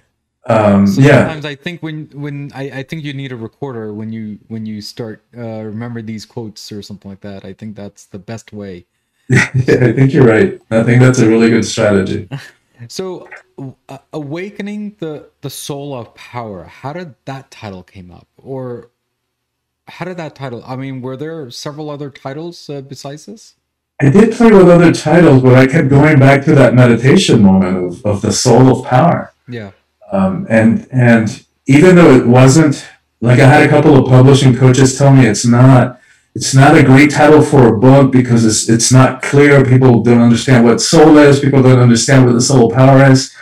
Um, 0.48 0.86
so 0.86 1.02
yeah. 1.02 1.22
Sometimes 1.26 1.46
I 1.46 1.56
think 1.56 1.82
when 1.82 2.06
when 2.14 2.52
I, 2.54 2.70
I 2.70 2.84
think 2.84 3.04
you 3.04 3.14
need 3.14 3.32
a 3.32 3.36
recorder 3.36 3.94
when 3.94 4.14
you 4.14 4.40
when 4.48 4.66
you 4.66 4.82
start 4.82 5.24
uh, 5.36 5.64
remember 5.64 6.04
these 6.04 6.26
quotes 6.26 6.72
or 6.72 6.84
something 6.84 7.10
like 7.10 7.22
that. 7.22 7.44
I 7.44 7.54
think 7.54 7.76
that's 7.76 8.06
the 8.06 8.20
best 8.20 8.54
way. 8.54 8.86
yeah, 9.30 9.50
I 9.56 9.92
think 9.94 10.14
you're 10.14 10.26
right. 10.26 10.62
I 10.70 10.84
think 10.84 11.02
that's 11.02 11.20
a 11.20 11.28
really 11.28 11.50
good 11.50 11.66
strategy. 11.66 12.30
so, 12.88 13.30
uh, 13.90 13.98
awakening 14.14 14.96
the 15.00 15.30
the 15.42 15.50
soul 15.50 15.94
of 15.94 16.14
power. 16.16 16.64
How 16.64 16.94
did 16.94 17.16
that 17.26 17.52
title 17.52 17.84
came 17.84 18.12
up, 18.12 18.28
or 18.38 18.90
how 19.88 20.06
did 20.06 20.18
that 20.18 20.36
title? 20.36 20.64
I 20.66 20.76
mean, 20.76 21.02
were 21.02 21.18
there 21.18 21.50
several 21.52 21.90
other 21.90 22.10
titles 22.10 22.70
uh, 22.70 22.82
besides 22.82 23.26
this? 23.26 23.56
I 24.02 24.10
did 24.10 24.34
play 24.34 24.52
with 24.52 24.70
other 24.70 24.92
titles, 24.92 25.42
but 25.42 25.56
I 25.56 25.68
kept 25.68 25.90
going 25.90 26.20
back 26.20 26.44
to 26.46 26.56
that 26.56 26.74
meditation 26.74 27.42
moment 27.42 27.78
of, 27.78 28.06
of 28.06 28.22
the 28.22 28.34
soul 28.34 28.80
of 28.80 28.86
power. 28.86 29.34
Yeah. 29.48 29.72
Um, 30.12 30.46
and 30.50 30.88
and 30.92 31.46
even 31.66 31.96
though 31.96 32.14
it 32.14 32.28
wasn't 32.28 32.86
like 33.22 33.40
I 33.40 33.48
had 33.48 33.64
a 33.64 33.70
couple 33.70 33.96
of 33.96 34.10
publishing 34.10 34.56
coaches 34.56 34.98
tell 34.98 35.14
me 35.14 35.26
it's 35.26 35.46
not 35.46 36.00
it's 36.36 36.54
not 36.54 36.78
a 36.78 36.84
great 36.84 37.12
title 37.12 37.42
for 37.42 37.74
a 37.74 37.80
book 37.80 38.12
because 38.12 38.46
it's 38.46 38.70
it's 38.70 38.92
not 38.92 39.22
clear. 39.22 39.64
People 39.64 40.04
don't 40.04 40.22
understand 40.22 40.66
what 40.66 40.82
soul 40.82 41.18
is. 41.18 41.40
People 41.40 41.64
don't 41.64 41.80
understand 41.80 42.26
what 42.26 42.34
the 42.34 42.42
soul 42.42 42.70
power 42.70 43.10
is. 43.10 43.34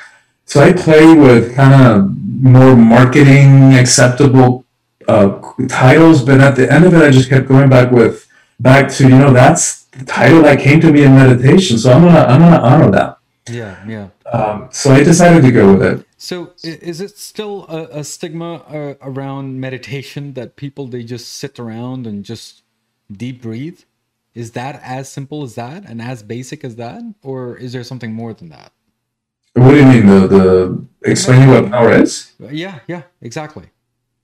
So 0.45 0.61
I 0.61 0.73
play 0.73 1.15
with 1.15 1.55
kind 1.55 1.73
of 1.73 2.15
more 2.15 2.75
marketing 2.75 3.73
acceptable 3.73 4.65
uh, 5.07 5.39
titles, 5.67 6.23
but 6.23 6.39
at 6.39 6.55
the 6.55 6.71
end 6.71 6.85
of 6.85 6.93
it, 6.93 7.01
I 7.01 7.09
just 7.09 7.29
kept 7.29 7.47
going 7.47 7.67
back 7.67 7.91
with 7.91 8.27
back 8.59 8.91
to 8.91 9.03
you 9.03 9.17
know 9.17 9.33
that's 9.33 9.85
the 9.85 10.05
title 10.05 10.43
that 10.43 10.59
came 10.59 10.79
to 10.81 10.91
me 10.91 11.03
in 11.03 11.15
meditation. 11.15 11.79
So 11.79 11.91
I'm 11.91 12.03
gonna 12.03 12.19
I'm 12.19 12.41
gonna 12.41 12.61
honor 12.61 12.91
that. 12.91 13.17
Yeah, 13.49 13.83
yeah. 13.87 14.07
Um, 14.31 14.69
so 14.71 14.93
I 14.93 15.03
decided 15.03 15.43
to 15.43 15.51
go 15.51 15.73
with 15.73 15.83
it. 15.83 16.07
So 16.17 16.51
is 16.63 17.01
it 17.01 17.17
still 17.17 17.65
a, 17.67 17.99
a 17.99 18.03
stigma 18.03 18.55
uh, 18.55 18.93
around 19.01 19.59
meditation 19.59 20.33
that 20.33 20.55
people 20.55 20.87
they 20.87 21.03
just 21.03 21.33
sit 21.33 21.59
around 21.59 22.07
and 22.07 22.23
just 22.23 22.62
deep 23.11 23.41
breathe? 23.41 23.79
Is 24.33 24.51
that 24.51 24.81
as 24.83 25.11
simple 25.11 25.43
as 25.43 25.55
that 25.55 25.85
and 25.87 26.01
as 26.01 26.23
basic 26.23 26.63
as 26.63 26.75
that, 26.77 27.01
or 27.21 27.55
is 27.55 27.73
there 27.73 27.83
something 27.83 28.13
more 28.13 28.33
than 28.33 28.49
that? 28.49 28.71
What 29.53 29.71
do 29.71 29.77
you 29.77 29.85
mean 29.85 30.07
the 30.07 30.27
the 30.27 30.85
explaining 31.05 31.49
what 31.49 31.69
power 31.69 31.91
is? 31.91 32.33
Yeah, 32.39 32.79
yeah, 32.87 33.03
exactly. 33.21 33.69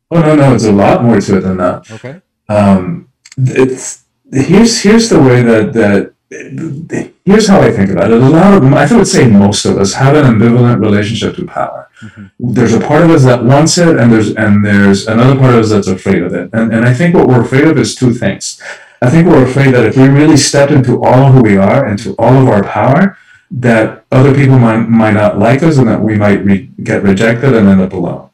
Oh 0.09 0.19
no, 0.21 0.35
no, 0.35 0.55
it's 0.55 0.65
a 0.65 0.71
lot 0.71 1.03
more 1.03 1.21
to 1.21 1.37
it 1.37 1.41
than 1.41 1.57
that. 1.57 1.91
Okay. 1.91 2.21
Um, 2.47 3.09
it's 3.37 4.05
here's 4.31 4.81
here's 4.81 5.09
the 5.09 5.21
way 5.21 5.43
that 5.43 5.73
that 5.73 6.13
here's 6.29 7.47
how 7.47 7.59
I 7.59 7.71
think 7.71 7.89
about 7.89 8.11
it. 8.11 8.21
A 8.21 8.29
lot 8.29 8.53
of 8.53 8.63
I 8.73 8.95
would 8.95 9.07
say 9.07 9.27
most 9.27 9.65
of 9.65 9.77
us 9.77 9.93
have 9.93 10.15
an 10.15 10.25
ambivalent 10.25 10.79
relationship 10.79 11.35
to 11.37 11.45
power. 11.45 11.89
Mm-hmm. 12.01 12.53
There's 12.53 12.73
a 12.73 12.79
part 12.79 13.03
of 13.03 13.09
us 13.09 13.23
that 13.23 13.43
wants 13.43 13.77
it, 13.77 13.97
and 13.97 14.11
there's 14.11 14.35
and 14.35 14.63
there's 14.65 15.07
another 15.07 15.39
part 15.39 15.55
of 15.55 15.61
us 15.61 15.69
that's 15.71 15.87
afraid 15.87 16.21
of 16.21 16.33
it. 16.33 16.49
And 16.53 16.73
and 16.73 16.85
I 16.85 16.93
think 16.93 17.15
what 17.15 17.27
we're 17.27 17.41
afraid 17.41 17.65
of 17.65 17.77
is 17.77 17.95
two 17.95 18.13
things. 18.13 18.61
I 19.01 19.09
think 19.09 19.27
we're 19.27 19.45
afraid 19.45 19.73
that 19.73 19.85
if 19.85 19.97
we 19.97 20.07
really 20.07 20.37
step 20.37 20.71
into 20.71 21.03
all 21.03 21.27
of 21.27 21.33
who 21.33 21.41
we 21.41 21.57
are, 21.57 21.87
into 21.87 22.13
all 22.19 22.35
of 22.35 22.47
our 22.47 22.63
power, 22.63 23.17
that 23.49 24.05
other 24.11 24.33
people 24.35 24.59
might 24.59 24.87
might 24.89 25.13
not 25.13 25.39
like 25.39 25.63
us, 25.63 25.77
and 25.77 25.87
that 25.87 26.01
we 26.01 26.15
might 26.15 26.45
re- 26.45 26.69
get 26.83 27.01
rejected 27.01 27.55
and 27.55 27.67
end 27.67 27.81
up 27.81 27.93
alone. 27.93 28.29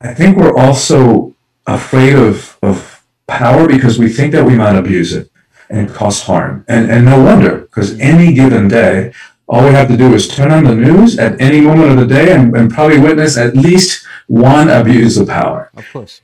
I 0.00 0.12
think 0.12 0.36
we're 0.36 0.56
also 0.56 1.34
afraid 1.66 2.14
of, 2.14 2.58
of 2.62 3.02
power 3.26 3.66
because 3.66 3.98
we 3.98 4.10
think 4.10 4.32
that 4.32 4.44
we 4.44 4.54
might 4.54 4.76
abuse 4.76 5.14
it 5.14 5.30
and 5.70 5.88
cause 5.88 6.22
harm. 6.22 6.64
And, 6.68 6.90
and 6.90 7.04
no 7.04 7.22
wonder, 7.22 7.58
because 7.58 7.98
any 8.00 8.32
given 8.32 8.68
day, 8.68 9.12
all 9.48 9.64
we 9.64 9.72
have 9.72 9.88
to 9.88 9.96
do 9.96 10.14
is 10.14 10.28
turn 10.28 10.50
on 10.50 10.64
the 10.64 10.74
news 10.74 11.18
at 11.18 11.40
any 11.40 11.60
moment 11.60 11.92
of 11.92 11.96
the 11.98 12.14
day 12.14 12.32
and, 12.32 12.56
and 12.56 12.70
probably 12.70 12.98
witness 12.98 13.36
at 13.36 13.56
least 13.56 14.06
one 14.26 14.70
abuse 14.70 15.16
of 15.18 15.28
power. 15.28 15.70
Of 15.76 15.90
course. 15.92 16.22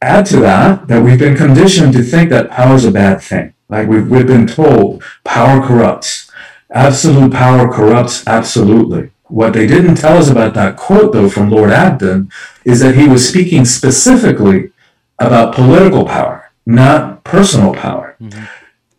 Add 0.00 0.26
to 0.26 0.36
that 0.40 0.88
that 0.88 1.02
we've 1.02 1.18
been 1.18 1.36
conditioned 1.36 1.92
to 1.94 2.02
think 2.02 2.30
that 2.30 2.50
power 2.50 2.74
is 2.74 2.84
a 2.84 2.90
bad 2.90 3.20
thing. 3.20 3.54
Like 3.68 3.88
we've, 3.88 4.08
we've 4.08 4.26
been 4.26 4.46
told 4.46 5.02
power 5.24 5.64
corrupts. 5.64 6.30
Absolute 6.70 7.32
power 7.32 7.72
corrupts 7.72 8.26
absolutely. 8.26 9.10
What 9.24 9.52
they 9.52 9.66
didn't 9.66 9.96
tell 9.96 10.16
us 10.16 10.30
about 10.30 10.54
that 10.54 10.76
quote, 10.76 11.12
though, 11.12 11.28
from 11.28 11.50
Lord 11.50 11.70
Acton, 11.70 12.30
is 12.64 12.80
that 12.80 12.94
he 12.94 13.06
was 13.06 13.28
speaking 13.28 13.64
specifically 13.64 14.72
about 15.18 15.54
political 15.54 16.06
power, 16.06 16.50
not 16.64 17.24
personal 17.24 17.74
power. 17.74 18.16
Mm-hmm. 18.20 18.44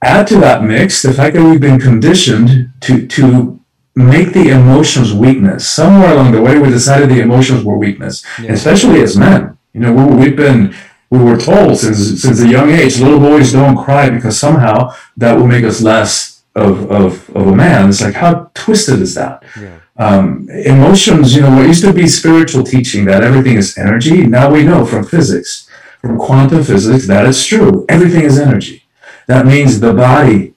Add 0.01 0.27
to 0.27 0.38
that 0.38 0.63
mix 0.63 1.01
the 1.01 1.13
fact 1.13 1.36
that 1.36 1.44
we've 1.44 1.60
been 1.60 1.79
conditioned 1.79 2.72
to, 2.82 3.06
to 3.08 3.60
make 3.96 4.34
the 4.34 4.50
emotions 4.50 5.13
weakness. 5.13 5.68
Somewhere 5.68 6.13
along 6.13 6.32
the 6.32 6.41
way, 6.41 6.58
we 6.58 6.70
decided 6.70 7.10
the 7.10 7.20
emotions 7.20 7.63
were 7.63 7.77
weakness, 7.77 8.25
yeah. 8.41 8.53
especially 8.53 9.01
as 9.01 9.18
men. 9.18 9.58
You 9.74 9.82
know, 9.82 9.94
we, 9.94 10.15
we've 10.15 10.38
been 10.38 10.75
we 11.10 11.20
were 11.20 11.38
told 11.38 11.77
since 11.77 12.22
since 12.22 12.39
a 12.39 12.48
young 12.48 12.70
age, 12.70 13.00
little 13.00 13.20
boys 13.20 13.51
don't 13.51 13.75
cry 13.75 14.10
because 14.10 14.39
somehow 14.39 14.94
that 15.18 15.36
will 15.36 15.48
make 15.48 15.65
us 15.65 15.82
less 15.82 16.44
of, 16.56 16.89
of, 16.91 17.29
of 17.36 17.48
a 17.48 17.56
man. 17.56 17.89
It's 17.89 18.01
like 18.01 18.13
how 18.13 18.51
twisted 18.53 19.01
is 19.01 19.15
that? 19.15 19.44
Yeah 19.60 19.79
um, 20.00 20.48
emotions, 20.50 21.36
you 21.36 21.41
know, 21.41 21.53
what 21.53 21.68
used 21.68 21.84
to 21.84 21.91
be 21.91 22.08
spiritual 22.08 22.63
teaching 22.63 23.03
that 23.06 23.22
everything 23.22 23.58
is 23.58 23.77
energy, 23.77 24.25
now 24.25 24.50
we 24.50 24.63
know 24.63 24.86
from 24.86 25.03
physics, 25.03 25.70
from 26.00 26.18
quantum 26.18 26.63
physics, 26.63 27.06
that 27.08 27.25
it's 27.25 27.46
true. 27.46 27.86
Everything 27.89 28.24
is 28.24 28.39
energy. 28.39 28.86
That 29.29 29.45
means 29.45 29.79
the 29.79 29.93
body, 29.93 30.55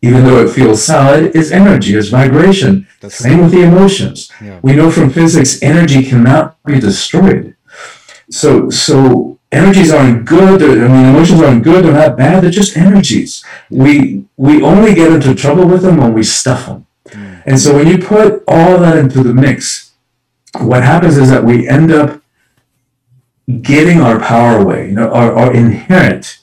even 0.00 0.22
though 0.22 0.38
it 0.46 0.54
feels 0.54 0.84
solid, 0.84 1.34
is 1.34 1.50
energy, 1.50 1.96
is 1.96 2.10
vibration. 2.10 2.86
That's 3.00 3.16
Same 3.16 3.40
with 3.40 3.50
the 3.50 3.62
emotions. 3.62 4.30
Yeah. 4.40 4.60
We 4.62 4.76
know 4.76 4.88
from 4.92 5.10
physics 5.10 5.60
energy 5.60 6.04
cannot 6.04 6.62
be 6.62 6.78
destroyed. 6.78 7.56
So, 8.30 8.70
so 8.70 9.40
energies 9.50 9.92
aren't 9.92 10.26
good. 10.26 10.62
I 10.62 10.86
mean, 10.86 11.06
emotions 11.12 11.42
aren't 11.42 11.64
good. 11.64 11.84
They're 11.84 11.92
not 11.92 12.16
bad. 12.16 12.44
They're 12.44 12.52
just 12.52 12.76
energies. 12.76 13.44
We 13.68 14.24
we 14.36 14.62
only 14.62 14.94
get 14.94 15.10
into 15.10 15.34
trouble 15.34 15.66
with 15.66 15.82
them 15.82 15.96
when 15.96 16.14
we 16.14 16.22
stuff 16.22 16.66
them. 16.66 16.86
Hmm. 17.12 17.34
And 17.46 17.58
so 17.58 17.74
when 17.74 17.88
you 17.88 17.98
put 17.98 18.44
all 18.46 18.78
that 18.78 18.96
into 18.96 19.24
the 19.24 19.34
mix, 19.34 19.90
what 20.60 20.84
happens 20.84 21.18
is 21.18 21.30
that 21.30 21.42
we 21.42 21.68
end 21.68 21.90
up 21.90 22.22
getting 23.60 24.00
our 24.00 24.20
power 24.20 24.60
away, 24.60 24.90
you 24.90 24.94
know, 24.94 25.10
our, 25.10 25.34
our 25.34 25.52
inherent 25.52 26.38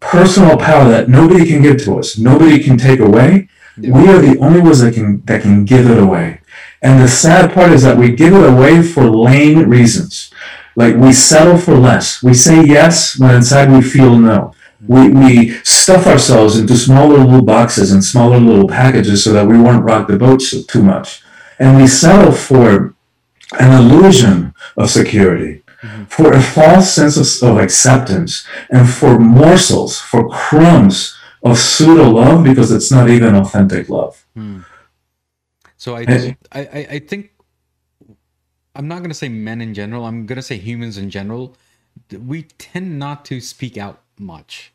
personal 0.00 0.56
power 0.56 0.88
that 0.88 1.08
nobody 1.08 1.46
can 1.46 1.62
give 1.62 1.82
to 1.84 1.98
us, 1.98 2.18
nobody 2.18 2.62
can 2.62 2.76
take 2.76 3.00
away. 3.00 3.48
Yeah. 3.76 3.92
We 3.92 4.08
are 4.08 4.18
the 4.18 4.38
only 4.40 4.60
ones 4.60 4.80
that 4.80 4.94
can 4.94 5.22
that 5.26 5.42
can 5.42 5.64
give 5.64 5.88
it 5.90 5.98
away. 5.98 6.40
And 6.82 7.00
the 7.00 7.08
sad 7.08 7.52
part 7.52 7.72
is 7.72 7.82
that 7.82 7.96
we 7.96 8.10
give 8.12 8.34
it 8.34 8.48
away 8.48 8.82
for 8.82 9.04
lame 9.04 9.68
reasons. 9.68 10.32
Like 10.76 10.96
we 10.96 11.12
settle 11.12 11.58
for 11.58 11.74
less. 11.74 12.22
We 12.22 12.34
say 12.34 12.64
yes 12.64 13.18
when 13.18 13.34
inside 13.34 13.70
we 13.70 13.82
feel 13.82 14.16
no 14.18 14.54
we, 14.86 15.08
we 15.10 15.50
stuff 15.64 16.06
ourselves 16.06 16.58
into 16.58 16.76
smaller 16.76 17.18
little 17.18 17.42
boxes 17.42 17.90
and 17.92 18.04
smaller 18.04 18.38
little 18.38 18.68
packages 18.68 19.24
so 19.24 19.32
that 19.32 19.46
we 19.46 19.58
won't 19.58 19.84
rock 19.84 20.08
the 20.08 20.16
boat 20.16 20.42
too 20.68 20.82
much. 20.82 21.22
And 21.58 21.76
we 21.76 21.88
settle 21.88 22.32
for 22.32 22.94
an 23.58 23.72
illusion 23.72 24.54
of 24.76 24.90
security. 24.90 25.62
Mm-hmm. 25.82 26.04
for 26.04 26.32
a 26.32 26.40
false 26.40 26.92
sense 26.92 27.16
of, 27.16 27.48
of 27.48 27.58
acceptance, 27.58 28.46
and 28.70 28.88
for 28.88 29.18
morsels, 29.18 29.98
for 29.98 30.28
crumbs 30.28 31.16
of 31.42 31.58
pseudo 31.58 32.10
love 32.10 32.44
because 32.44 32.70
it's 32.72 32.90
not 32.90 33.08
even 33.08 33.34
authentic 33.34 33.88
love. 33.88 34.26
Hmm. 34.34 34.60
So 35.76 35.94
I, 35.96 36.36
I, 36.52 36.60
I 36.90 36.98
think 36.98 37.30
I'm 38.74 38.88
not 38.88 38.98
going 38.98 39.10
to 39.10 39.14
say 39.14 39.28
men 39.28 39.60
in 39.60 39.74
general. 39.74 40.04
I'm 40.04 40.26
going 40.26 40.36
to 40.36 40.42
say 40.42 40.56
humans 40.56 40.98
in 40.98 41.10
general. 41.10 41.56
We 42.12 42.42
tend 42.42 42.98
not 42.98 43.24
to 43.26 43.40
speak 43.40 43.76
out 43.76 44.02
much. 44.18 44.72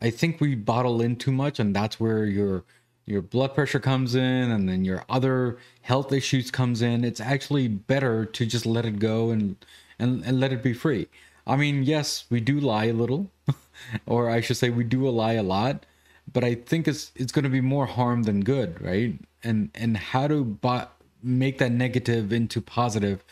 I 0.00 0.10
think 0.10 0.40
we 0.40 0.54
bottle 0.54 1.00
in 1.00 1.16
too 1.16 1.32
much, 1.32 1.58
and 1.58 1.74
that's 1.74 1.98
where 1.98 2.26
your 2.26 2.64
your 3.06 3.20
blood 3.20 3.54
pressure 3.54 3.80
comes 3.80 4.14
in, 4.14 4.50
and 4.50 4.68
then 4.68 4.84
your 4.84 5.04
other 5.08 5.58
health 5.82 6.12
issues 6.12 6.50
comes 6.50 6.80
in. 6.80 7.04
It's 7.04 7.20
actually 7.20 7.68
better 7.68 8.24
to 8.24 8.46
just 8.46 8.64
let 8.64 8.86
it 8.86 8.98
go 8.98 9.30
and 9.30 9.56
and, 9.98 10.24
and 10.24 10.40
let 10.40 10.52
it 10.52 10.62
be 10.62 10.72
free. 10.72 11.08
I 11.46 11.56
mean, 11.56 11.82
yes, 11.82 12.24
we 12.30 12.40
do 12.40 12.58
lie 12.58 12.86
a 12.86 12.92
little, 12.92 13.30
or 14.06 14.30
I 14.30 14.40
should 14.40 14.56
say, 14.56 14.70
we 14.70 14.84
do 14.84 15.08
lie 15.08 15.34
a 15.34 15.42
lot 15.42 15.84
but 16.32 16.44
I 16.44 16.54
think 16.54 16.88
it's 16.88 17.12
it's 17.14 17.32
going 17.32 17.44
to 17.44 17.50
be 17.50 17.60
more 17.60 17.86
harm 17.86 18.22
than 18.24 18.42
good, 18.42 18.80
right? 18.80 19.18
And 19.42 19.70
and 19.74 19.96
how 19.96 20.26
to 20.28 20.44
bo- 20.44 20.88
make 21.22 21.58
that 21.58 21.72
negative 21.72 22.32
into 22.32 22.60
positive, 22.60 23.24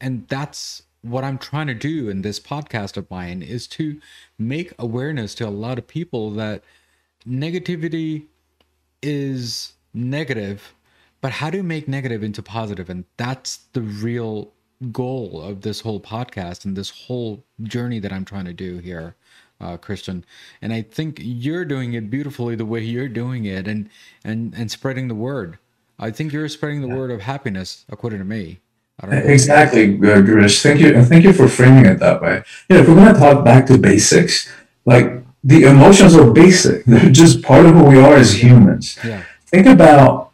and 0.00 0.26
that's 0.28 0.82
what 1.02 1.24
I'm 1.24 1.38
trying 1.38 1.66
to 1.66 1.74
do 1.74 2.08
in 2.08 2.22
this 2.22 2.40
podcast 2.40 2.96
of 2.96 3.10
mine 3.10 3.42
is 3.42 3.66
to 3.68 4.00
make 4.38 4.72
awareness 4.78 5.34
to 5.36 5.46
a 5.46 5.50
lot 5.50 5.78
of 5.78 5.86
people 5.86 6.30
that 6.32 6.62
negativity 7.28 8.24
is 9.02 9.74
negative, 9.92 10.74
but 11.20 11.32
how 11.32 11.50
to 11.50 11.62
make 11.62 11.86
negative 11.86 12.22
into 12.22 12.42
positive, 12.42 12.88
and 12.88 13.04
that's 13.18 13.58
the 13.74 13.82
real 13.82 14.53
goal 14.92 15.40
of 15.40 15.62
this 15.62 15.80
whole 15.80 16.00
podcast 16.00 16.64
and 16.64 16.76
this 16.76 16.90
whole 16.90 17.44
journey 17.62 17.98
that 18.00 18.12
I'm 18.12 18.24
trying 18.24 18.44
to 18.46 18.52
do 18.52 18.78
here 18.78 19.14
uh, 19.60 19.76
Christian. 19.76 20.24
And 20.62 20.72
I 20.72 20.82
think 20.82 21.18
you're 21.20 21.64
doing 21.64 21.94
it 21.94 22.10
beautifully 22.10 22.54
the 22.56 22.64
way 22.64 22.80
you're 22.80 23.08
doing 23.08 23.44
it, 23.44 23.66
and 23.66 23.88
and 24.24 24.54
and 24.56 24.70
spreading 24.70 25.08
the 25.08 25.14
word. 25.14 25.58
I 25.98 26.10
think 26.10 26.32
you're 26.32 26.48
spreading 26.48 26.80
the 26.80 26.88
yeah. 26.88 26.96
word 26.96 27.10
of 27.10 27.22
happiness, 27.22 27.84
according 27.88 28.18
to 28.18 28.24
me. 28.24 28.60
Exactly, 29.02 29.96
Thank 30.62 30.80
you, 30.80 30.94
and 30.94 31.06
thank 31.06 31.24
you 31.24 31.32
for 31.32 31.48
framing 31.48 31.86
it 31.86 31.98
that 31.98 32.22
way. 32.22 32.42
You 32.68 32.76
know, 32.76 32.82
if 32.82 32.88
we're 32.88 32.94
going 32.94 33.12
to 33.12 33.18
talk 33.18 33.44
back 33.44 33.66
to 33.66 33.78
basics, 33.78 34.52
like 34.84 35.24
the 35.42 35.64
emotions 35.64 36.14
are 36.14 36.30
basic; 36.30 36.84
they're 36.86 37.10
just 37.10 37.42
part 37.42 37.66
of 37.66 37.74
who 37.74 37.84
we 37.84 37.98
are 37.98 38.14
as 38.14 38.42
humans. 38.42 38.98
Yeah. 39.04 39.24
Think 39.46 39.66
about 39.66 40.32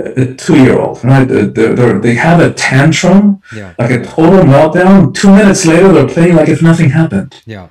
a 0.00 0.34
two-year-old, 0.34 1.04
right? 1.04 1.24
They, 1.24 1.44
they 1.46 2.14
have 2.14 2.40
a 2.40 2.52
tantrum, 2.52 3.42
yeah. 3.54 3.74
like 3.78 3.90
a 3.90 4.04
total 4.04 4.40
meltdown. 4.40 5.14
Two 5.14 5.34
minutes 5.34 5.66
later, 5.66 5.92
they're 5.92 6.08
playing 6.08 6.36
like 6.36 6.48
if 6.48 6.62
nothing 6.62 6.90
happened. 6.90 7.42
Yeah. 7.46 7.68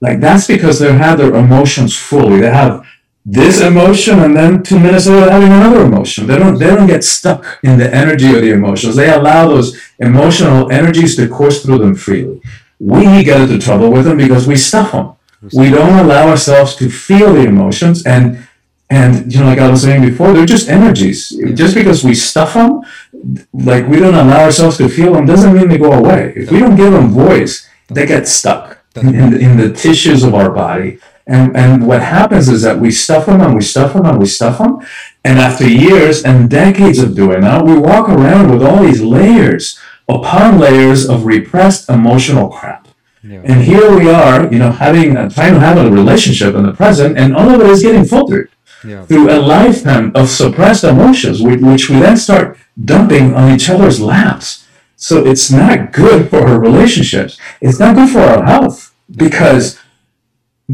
Like 0.00 0.20
that's 0.20 0.46
because 0.46 0.78
they 0.78 0.92
have 0.92 1.18
their 1.18 1.34
emotions 1.34 1.96
fully. 1.96 2.40
They 2.40 2.50
have 2.50 2.86
this 3.26 3.60
emotion 3.60 4.20
and 4.20 4.34
then 4.34 4.62
two 4.62 4.78
minutes 4.78 5.06
later 5.06 5.20
they're 5.20 5.30
having 5.30 5.52
another 5.52 5.82
emotion. 5.84 6.26
They 6.26 6.38
don't 6.38 6.58
they 6.58 6.68
don't 6.68 6.86
get 6.86 7.04
stuck 7.04 7.58
in 7.62 7.78
the 7.78 7.94
energy 7.94 8.34
of 8.34 8.40
the 8.40 8.52
emotions. 8.52 8.96
They 8.96 9.12
allow 9.12 9.48
those 9.48 9.78
emotional 9.98 10.72
energies 10.72 11.16
to 11.16 11.28
course 11.28 11.62
through 11.62 11.78
them 11.78 11.94
freely. 11.94 12.40
We 12.78 13.22
get 13.22 13.42
into 13.42 13.58
trouble 13.58 13.92
with 13.92 14.06
them 14.06 14.16
because 14.16 14.46
we 14.46 14.56
stuff 14.56 14.92
them. 14.92 15.16
We 15.52 15.70
don't 15.70 15.98
allow 15.98 16.28
ourselves 16.28 16.74
to 16.76 16.90
feel 16.90 17.34
the 17.34 17.44
emotions 17.44 18.06
and 18.06 18.46
and 18.90 19.32
you 19.32 19.38
know, 19.38 19.46
like 19.46 19.60
I 19.60 19.70
was 19.70 19.82
saying 19.82 20.02
before, 20.02 20.32
they're 20.32 20.44
just 20.44 20.68
energies. 20.68 21.30
Just 21.54 21.76
because 21.76 22.02
we 22.02 22.14
stuff 22.14 22.54
them, 22.54 22.82
like 23.52 23.86
we 23.86 24.00
don't 24.00 24.14
allow 24.14 24.44
ourselves 24.44 24.78
to 24.78 24.88
feel 24.88 25.12
them, 25.12 25.26
doesn't 25.26 25.54
mean 25.54 25.68
they 25.68 25.78
go 25.78 25.92
away. 25.92 26.32
If 26.36 26.50
we 26.50 26.58
don't 26.58 26.76
give 26.76 26.92
them 26.92 27.10
voice, 27.10 27.68
they 27.88 28.04
get 28.04 28.26
stuck 28.26 28.84
in, 28.96 29.40
in 29.40 29.56
the 29.56 29.72
tissues 29.72 30.24
of 30.24 30.34
our 30.34 30.50
body. 30.50 30.98
And, 31.26 31.56
and 31.56 31.86
what 31.86 32.02
happens 32.02 32.48
is 32.48 32.62
that 32.62 32.80
we 32.80 32.90
stuff 32.90 33.26
them 33.26 33.40
and 33.40 33.54
we 33.54 33.60
stuff 33.60 33.92
them 33.92 34.06
and 34.06 34.18
we 34.18 34.26
stuff 34.26 34.58
them. 34.58 34.80
And 35.24 35.38
after 35.38 35.68
years 35.68 36.24
and 36.24 36.50
decades 36.50 36.98
of 36.98 37.14
doing 37.14 37.42
that, 37.42 37.64
we 37.64 37.78
walk 37.78 38.08
around 38.08 38.50
with 38.50 38.64
all 38.64 38.82
these 38.82 39.00
layers 39.00 39.78
upon 40.08 40.58
layers 40.58 41.08
of 41.08 41.26
repressed 41.26 41.88
emotional 41.88 42.48
crap. 42.48 42.88
Yeah. 43.22 43.42
And 43.44 43.62
here 43.62 43.96
we 43.96 44.10
are, 44.10 44.50
you 44.52 44.58
know, 44.58 44.72
having 44.72 45.14
trying 45.14 45.54
to 45.54 45.60
have 45.60 45.78
a 45.78 45.88
relationship 45.88 46.54
in 46.54 46.64
the 46.64 46.72
present, 46.72 47.18
and 47.18 47.36
all 47.36 47.50
of 47.50 47.60
it 47.60 47.66
is 47.68 47.82
getting 47.82 48.04
filtered 48.04 48.50
yeah. 48.84 49.04
through 49.06 49.30
a 49.30 49.38
lifetime 49.40 50.12
of 50.14 50.28
suppressed 50.28 50.84
emotions, 50.84 51.42
which, 51.42 51.88
we 51.88 51.98
then 52.00 52.16
start 52.16 52.58
dumping 52.82 53.34
on 53.34 53.54
each 53.54 53.68
other's 53.68 54.00
laps. 54.00 54.66
So 54.96 55.26
it's 55.26 55.50
not 55.50 55.92
good 55.92 56.28
for 56.28 56.46
our 56.46 56.60
relationships. 56.60 57.38
It's 57.60 57.78
not 57.78 57.96
good 57.96 58.10
for 58.10 58.20
our 58.20 58.44
health 58.44 58.94
because 59.10 59.78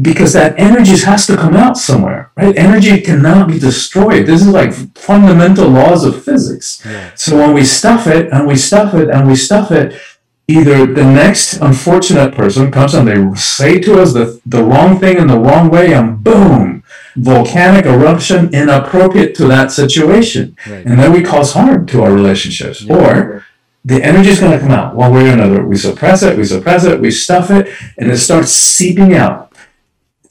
because 0.01 0.33
that 0.33 0.53
energy 0.59 0.95
has 1.05 1.25
to 1.25 1.35
come 1.35 1.55
out 1.55 1.75
somewhere, 1.75 2.31
right? 2.35 2.55
Energy 2.55 3.01
cannot 3.01 3.47
be 3.47 3.57
destroyed. 3.57 4.27
This 4.27 4.41
is 4.41 4.49
like 4.49 4.71
fundamental 4.95 5.69
laws 5.69 6.03
of 6.03 6.23
physics. 6.23 6.85
Yeah. 6.85 7.11
So 7.15 7.37
when 7.37 7.53
we 7.53 7.65
stuff 7.65 8.05
it 8.05 8.31
and 8.31 8.47
we 8.47 8.57
stuff 8.57 8.93
it 8.93 9.09
and 9.09 9.27
we 9.27 9.35
stuff 9.35 9.71
it, 9.71 9.99
either 10.47 10.85
the 10.85 11.03
next 11.03 11.53
unfortunate 11.61 12.33
person 12.35 12.71
comes 12.71 12.93
and 12.93 13.07
they 13.07 13.35
say 13.39 13.79
to 13.79 13.99
us 14.01 14.13
the, 14.13 14.39
the 14.45 14.63
wrong 14.63 14.99
thing 14.99 15.17
in 15.17 15.27
the 15.27 15.39
wrong 15.39 15.69
way 15.69 15.93
and 15.93 16.23
boom, 16.23 16.76
volcanic 17.17 17.85
eruption 17.85 18.53
inappropriate 18.53 19.35
to 19.35 19.47
that 19.47 19.71
situation. 19.71 20.55
Right. 20.67 20.85
And 20.85 20.99
then 20.99 21.11
we 21.11 21.23
cause 21.23 21.53
harm 21.53 21.85
to 21.87 22.03
our 22.03 22.11
relationships. 22.11 22.81
Yeah. 22.81 22.95
Or 22.95 23.45
the 23.83 24.03
energy 24.03 24.29
is 24.29 24.39
going 24.39 24.51
to 24.51 24.59
come 24.59 24.71
out 24.71 24.95
one 24.95 25.13
way 25.13 25.29
or 25.29 25.33
another. 25.33 25.65
We 25.65 25.77
suppress 25.77 26.21
it, 26.21 26.37
we 26.37 26.45
suppress 26.45 26.83
it, 26.83 26.99
we 26.99 27.09
stuff 27.09 27.49
it, 27.49 27.73
and 27.97 28.11
it 28.11 28.17
starts 28.17 28.51
seeping 28.51 29.13
out 29.13 29.53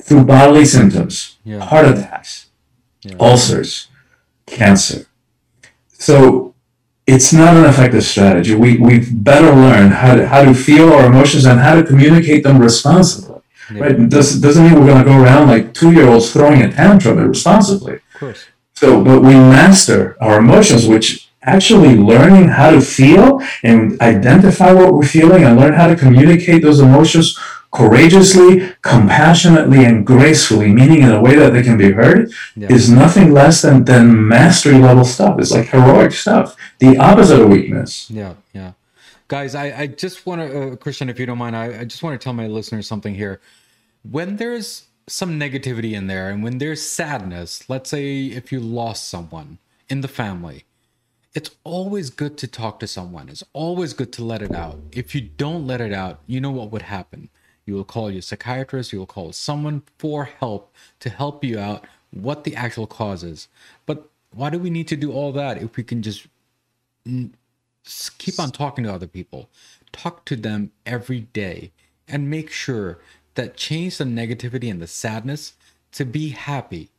through 0.02 0.24
bodily 0.24 0.64
symptoms, 0.64 1.38
yeah. 1.42 1.58
heart 1.58 1.86
attacks, 1.86 2.46
yeah. 3.02 3.16
ulcers, 3.18 3.88
cancer. 4.46 5.06
So 5.88 6.54
it's 7.06 7.32
not 7.32 7.56
an 7.56 7.64
effective 7.64 8.04
strategy. 8.04 8.54
We, 8.54 8.76
we've 8.76 9.08
better 9.24 9.50
learn 9.50 9.90
how 9.90 10.14
to, 10.14 10.28
how 10.28 10.44
to 10.44 10.54
feel 10.54 10.92
our 10.92 11.06
emotions 11.06 11.44
and 11.44 11.58
how 11.58 11.74
to 11.74 11.82
communicate 11.82 12.44
them 12.44 12.58
responsibly. 12.58 13.25
Right? 13.70 14.08
Does, 14.08 14.40
doesn't 14.40 14.64
mean 14.64 14.74
we're 14.74 14.86
going 14.86 15.04
to 15.04 15.10
go 15.10 15.20
around 15.20 15.48
like 15.48 15.74
two 15.74 15.92
year 15.92 16.08
olds 16.08 16.32
throwing 16.32 16.62
a 16.62 16.70
tantrum 16.70 17.18
irresponsibly. 17.18 17.94
Of 17.94 18.20
course. 18.20 18.44
So, 18.74 19.02
but 19.02 19.22
we 19.22 19.30
master 19.30 20.16
our 20.20 20.38
emotions, 20.38 20.86
which 20.86 21.30
actually 21.42 21.96
learning 21.96 22.48
how 22.48 22.70
to 22.70 22.80
feel 22.80 23.40
and 23.62 24.00
identify 24.02 24.72
what 24.72 24.92
we're 24.92 25.06
feeling 25.06 25.44
and 25.44 25.58
learn 25.58 25.72
how 25.72 25.86
to 25.86 25.96
communicate 25.96 26.62
those 26.62 26.80
emotions 26.80 27.38
courageously, 27.70 28.72
compassionately, 28.82 29.84
and 29.84 30.06
gracefully, 30.06 30.72
meaning 30.72 31.02
in 31.02 31.10
a 31.10 31.20
way 31.20 31.36
that 31.36 31.52
they 31.52 31.62
can 31.62 31.76
be 31.76 31.92
heard, 31.92 32.30
yeah. 32.54 32.72
is 32.72 32.90
nothing 32.90 33.32
less 33.32 33.62
than, 33.62 33.84
than 33.84 34.28
mastery 34.28 34.78
level 34.78 35.04
stuff. 35.04 35.38
It's 35.38 35.52
like 35.52 35.68
heroic 35.68 36.12
stuff, 36.12 36.56
the 36.78 36.96
opposite 36.96 37.40
of 37.40 37.48
weakness. 37.48 38.10
Yeah, 38.10 38.34
yeah. 38.52 38.72
Guys, 39.28 39.54
I, 39.54 39.80
I 39.80 39.86
just 39.88 40.24
want 40.24 40.40
to, 40.40 40.72
uh, 40.72 40.76
Christian, 40.76 41.08
if 41.08 41.18
you 41.18 41.26
don't 41.26 41.38
mind, 41.38 41.56
I, 41.56 41.80
I 41.80 41.84
just 41.84 42.02
want 42.02 42.18
to 42.18 42.22
tell 42.22 42.32
my 42.32 42.46
listeners 42.46 42.86
something 42.86 43.14
here. 43.14 43.40
When 44.08 44.36
there's 44.36 44.86
some 45.08 45.38
negativity 45.38 45.92
in 45.92 46.06
there 46.06 46.30
and 46.30 46.42
when 46.42 46.58
there's 46.58 46.82
sadness, 46.82 47.68
let's 47.68 47.90
say 47.90 48.26
if 48.26 48.52
you 48.52 48.60
lost 48.60 49.08
someone 49.08 49.58
in 49.88 50.00
the 50.00 50.08
family, 50.08 50.64
it's 51.34 51.50
always 51.64 52.08
good 52.10 52.38
to 52.38 52.46
talk 52.46 52.80
to 52.80 52.86
someone. 52.86 53.28
It's 53.28 53.44
always 53.52 53.92
good 53.92 54.12
to 54.14 54.24
let 54.24 54.42
it 54.42 54.54
out. 54.54 54.78
If 54.92 55.14
you 55.14 55.20
don't 55.20 55.66
let 55.66 55.80
it 55.80 55.92
out, 55.92 56.20
you 56.26 56.40
know 56.40 56.50
what 56.50 56.70
would 56.70 56.82
happen. 56.82 57.28
You 57.66 57.74
will 57.74 57.84
call 57.84 58.10
your 58.10 58.22
psychiatrist, 58.22 58.92
you 58.92 59.00
will 59.00 59.06
call 59.06 59.32
someone 59.32 59.82
for 59.98 60.24
help 60.24 60.72
to 61.00 61.10
help 61.10 61.44
you 61.44 61.58
out 61.58 61.84
what 62.10 62.44
the 62.44 62.54
actual 62.54 62.86
cause 62.86 63.24
is. 63.24 63.48
But 63.86 64.08
why 64.30 64.50
do 64.50 64.58
we 64.58 64.70
need 64.70 64.88
to 64.88 64.96
do 64.96 65.12
all 65.12 65.32
that 65.32 65.60
if 65.60 65.76
we 65.76 65.82
can 65.82 66.00
just 66.00 66.26
keep 68.18 68.38
on 68.38 68.50
talking 68.50 68.84
to 68.84 68.92
other 68.92 69.06
people? 69.06 69.48
Talk 69.92 70.24
to 70.26 70.36
them 70.36 70.72
every 70.84 71.20
day 71.20 71.72
and 72.08 72.30
make 72.30 72.50
sure 72.50 72.98
that 73.34 73.56
change 73.56 73.98
the 73.98 74.04
negativity 74.04 74.70
and 74.70 74.80
the 74.80 74.86
sadness 74.86 75.54
to 75.92 76.04
be 76.04 76.30
happy, 76.30 76.90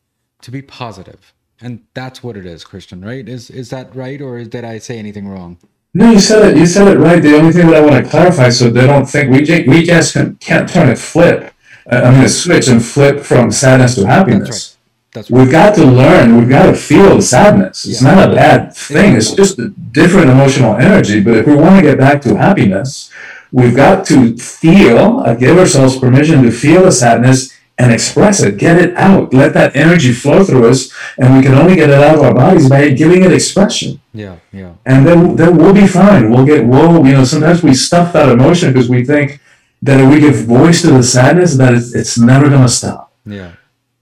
to 0.41 0.51
be 0.51 0.61
positive. 0.61 1.33
And 1.59 1.83
that's 1.93 2.23
what 2.23 2.37
it 2.37 2.45
is 2.45 2.63
christian 2.63 3.03
right? 3.03 3.27
Is 3.27 3.49
is 3.49 3.69
that 3.71 3.95
right 3.95 4.21
or 4.21 4.43
did 4.43 4.63
i 4.63 4.77
say 4.77 4.99
anything 4.99 5.27
wrong? 5.27 5.57
No 5.93 6.11
you 6.11 6.19
said 6.19 6.49
it 6.49 6.57
you 6.57 6.65
said 6.65 6.87
it 6.87 6.99
right. 6.99 7.21
The 7.21 7.35
only 7.35 7.51
thing 7.51 7.67
that 7.67 7.83
i 7.83 7.85
want 7.85 8.03
to 8.03 8.09
clarify 8.09 8.49
so 8.49 8.69
they 8.69 8.85
don't 8.85 9.07
think 9.07 9.31
we, 9.31 9.39
we 9.67 9.83
just 9.83 10.13
can't 10.39 10.69
turn 10.69 10.89
it 10.89 10.99
flip. 10.99 11.53
Uh, 11.91 12.01
i 12.05 12.11
mean 12.11 12.25
a 12.25 12.29
switch 12.29 12.67
and 12.67 12.83
flip 12.83 13.21
from 13.21 13.51
sadness 13.51 13.95
to 13.95 14.05
happiness 14.05 14.76
that's 15.13 15.31
right. 15.31 15.31
That's 15.31 15.31
right. 15.31 15.39
We've 15.43 15.51
got 15.51 15.75
to 15.75 15.85
learn. 15.85 16.37
We've 16.37 16.49
got 16.49 16.67
to 16.67 16.75
feel 16.75 17.15
the 17.15 17.21
sadness. 17.21 17.85
It's 17.85 18.01
yeah. 18.01 18.15
not 18.15 18.31
a 18.31 18.35
bad 18.35 18.75
thing. 18.75 19.15
It's 19.15 19.31
just 19.31 19.59
a 19.59 19.69
different 19.69 20.29
emotional 20.29 20.75
energy. 20.75 21.21
But 21.21 21.37
if 21.37 21.47
we 21.47 21.55
want 21.55 21.77
to 21.77 21.81
get 21.81 21.97
back 21.97 22.21
to 22.23 22.35
happiness, 22.35 23.11
we've 23.51 23.75
got 23.75 24.05
to 24.07 24.37
feel, 24.37 25.19
uh, 25.19 25.35
give 25.35 25.57
ourselves 25.57 25.97
permission 25.97 26.43
to 26.43 26.51
feel 26.51 26.83
the 26.83 26.91
sadness 26.91 27.53
and 27.79 27.91
express 27.91 28.41
it, 28.41 28.57
get 28.57 28.79
it 28.79 28.95
out, 28.97 29.33
let 29.33 29.53
that 29.53 29.75
energy 29.75 30.11
flow 30.11 30.43
through 30.43 30.67
us, 30.67 30.91
and 31.19 31.35
we 31.35 31.43
can 31.43 31.53
only 31.53 31.75
get 31.75 31.89
it 31.89 32.01
out 32.01 32.15
of 32.15 32.21
our 32.21 32.33
bodies 32.33 32.67
by 32.67 32.89
giving 32.89 33.23
it 33.23 33.31
expression. 33.31 34.01
Yeah, 34.13 34.37
yeah. 34.51 34.73
And 34.85 35.05
then 35.05 35.35
then 35.35 35.57
we'll 35.57 35.75
be 35.75 35.85
fine. 35.85 36.31
We'll 36.31 36.45
get 36.45 36.65
we'll 36.65 37.05
you 37.05 37.13
know 37.13 37.23
sometimes 37.23 37.61
we 37.61 37.75
stuff 37.75 38.13
that 38.13 38.29
emotion 38.29 38.73
because 38.73 38.89
we 38.89 39.05
think 39.05 39.39
that 39.83 39.99
if 39.99 40.09
we 40.11 40.19
give 40.19 40.45
voice 40.45 40.81
to 40.81 40.87
the 40.87 41.03
sadness 41.03 41.55
that 41.57 41.75
it's, 41.75 41.93
it's 41.93 42.17
never 42.17 42.49
gonna 42.49 42.67
stop. 42.67 43.13
Yeah. 43.25 43.51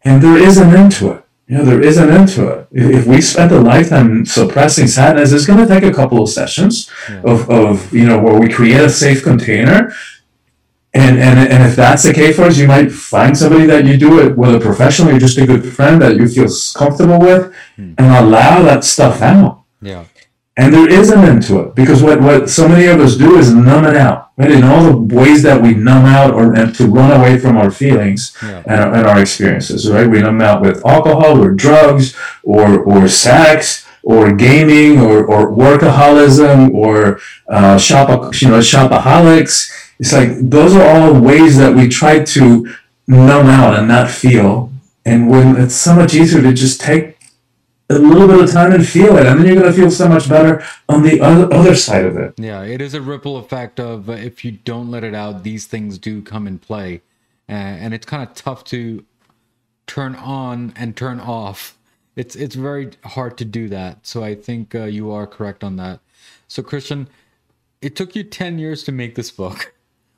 And 0.05 0.21
there 0.21 0.37
is 0.37 0.57
an 0.57 0.73
end 0.73 0.91
to 0.93 1.11
it. 1.11 1.25
You 1.47 1.57
know, 1.57 1.65
there 1.65 1.81
is 1.81 1.97
an 1.97 2.09
end 2.09 2.29
to 2.29 2.47
it. 2.47 2.67
If 2.71 3.05
we 3.05 3.21
spend 3.21 3.51
a 3.51 3.59
lifetime 3.59 4.25
suppressing 4.25 4.87
sadness, 4.87 5.31
it's 5.31 5.45
going 5.45 5.59
to 5.59 5.67
take 5.67 5.83
a 5.83 5.93
couple 5.93 6.23
of 6.23 6.29
sessions 6.29 6.89
yeah. 7.09 7.21
of, 7.23 7.49
of, 7.49 7.93
you 7.93 8.05
know, 8.05 8.19
where 8.19 8.39
we 8.39 8.49
create 8.49 8.81
a 8.81 8.89
safe 8.89 9.21
container 9.23 9.93
and, 10.95 11.19
and, 11.19 11.37
and 11.51 11.63
if 11.69 11.75
that's 11.75 12.03
the 12.03 12.13
case 12.13 12.37
for 12.37 12.43
us, 12.43 12.57
you 12.57 12.67
might 12.67 12.89
find 12.89 13.37
somebody 13.37 13.65
that 13.65 13.85
you 13.85 13.97
do 13.97 14.19
it, 14.19 14.29
with, 14.29 14.37
whether 14.37 14.59
professionally 14.61 15.15
or 15.15 15.19
just 15.19 15.37
a 15.37 15.45
good 15.45 15.65
friend 15.73 16.01
that 16.01 16.15
you 16.15 16.25
feel 16.25 16.47
comfortable 16.73 17.19
with, 17.19 17.53
hmm. 17.75 17.95
and 17.97 18.25
allow 18.25 18.61
that 18.63 18.85
stuff 18.85 19.21
out. 19.21 19.63
Yeah. 19.81 20.05
And 20.57 20.73
there 20.73 20.89
is 20.89 21.11
an 21.11 21.19
end 21.19 21.43
to 21.43 21.59
it 21.61 21.75
because 21.75 22.01
what, 22.01 22.21
what 22.21 22.49
so 22.49 22.67
many 22.67 22.85
of 22.85 23.01
us 23.01 23.17
do 23.17 23.37
is 23.37 23.53
numb 23.53 23.85
it 23.85 23.97
out, 23.97 24.31
right? 24.37 24.51
In 24.51 24.63
all 24.63 24.83
the 24.83 25.15
ways 25.15 25.43
that 25.43 25.61
we 25.61 25.73
numb 25.73 26.05
out 26.05 26.33
or 26.33 26.55
and 26.55 26.73
to 26.75 26.87
run 26.87 27.11
away 27.11 27.37
from 27.37 27.57
our 27.57 27.69
feelings 27.69 28.37
yeah. 28.41 28.63
and, 28.65 28.79
our, 28.79 28.93
and 28.95 29.05
our 29.07 29.19
experiences, 29.19 29.89
right? 29.89 30.07
We 30.07 30.21
numb 30.21 30.41
out 30.41 30.61
with 30.61 30.85
alcohol 30.85 31.43
or 31.43 31.51
drugs 31.51 32.15
or, 32.43 32.79
or 32.83 33.09
sex 33.09 33.85
or 34.03 34.31
gaming 34.31 35.01
or, 35.01 35.25
or 35.25 35.51
workaholism 35.51 36.73
or 36.73 37.19
uh, 37.49 37.77
shop, 37.77 38.09
you 38.41 38.47
know, 38.47 38.59
shopaholics 38.59 39.85
it's 39.99 40.11
like 40.11 40.29
those 40.41 40.75
are 40.75 40.87
all 40.87 41.19
ways 41.19 41.57
that 41.57 41.75
we 41.75 41.87
try 41.87 42.23
to 42.23 42.75
numb 43.07 43.47
out 43.47 43.77
and 43.77 43.87
not 43.87 44.09
feel. 44.09 44.71
And 45.05 45.29
when 45.29 45.55
it's 45.55 45.75
so 45.75 45.95
much 45.95 46.13
easier 46.13 46.41
to 46.41 46.53
just 46.53 46.81
take 46.81 47.14
a 47.89 47.99
little 47.99 48.27
bit 48.27 48.43
of 48.43 48.51
time 48.51 48.71
and 48.71 48.87
feel 48.87 49.15
it, 49.17 49.27
and 49.27 49.39
then 49.39 49.45
you're 49.45 49.61
going 49.61 49.71
to 49.71 49.73
feel 49.73 49.91
so 49.91 50.07
much 50.07 50.27
better 50.27 50.65
on 50.89 51.03
the 51.03 51.21
other, 51.21 51.53
other 51.53 51.75
side 51.75 52.05
of 52.05 52.17
it. 52.17 52.33
Yeah, 52.37 52.63
it 52.63 52.81
is 52.81 52.93
a 52.93 53.01
ripple 53.01 53.37
effect 53.37 53.79
of 53.79 54.09
uh, 54.09 54.13
if 54.13 54.43
you 54.43 54.51
don't 54.51 54.89
let 54.89 55.03
it 55.03 55.13
out, 55.13 55.43
these 55.43 55.67
things 55.67 55.97
do 55.99 56.21
come 56.21 56.47
in 56.47 56.57
play. 56.57 57.01
Uh, 57.47 57.51
and 57.51 57.93
it's 57.93 58.05
kind 58.05 58.27
of 58.27 58.33
tough 58.33 58.63
to 58.65 59.05
turn 59.85 60.15
on 60.15 60.73
and 60.75 60.97
turn 60.97 61.19
off. 61.19 61.77
It's 62.15 62.35
it's 62.35 62.55
very 62.55 62.91
hard 63.03 63.37
to 63.37 63.45
do 63.45 63.69
that. 63.69 64.07
So 64.07 64.23
I 64.23 64.33
think 64.33 64.73
uh, 64.73 64.85
you 64.85 65.11
are 65.11 65.27
correct 65.27 65.63
on 65.63 65.75
that. 65.75 65.99
So 66.47 66.63
Christian, 66.63 67.07
it 67.81 67.95
took 67.95 68.15
you 68.15 68.23
10 68.23 68.57
years 68.57 68.83
to 68.85 68.91
make 68.91 69.15
this 69.15 69.29
book. 69.29 69.74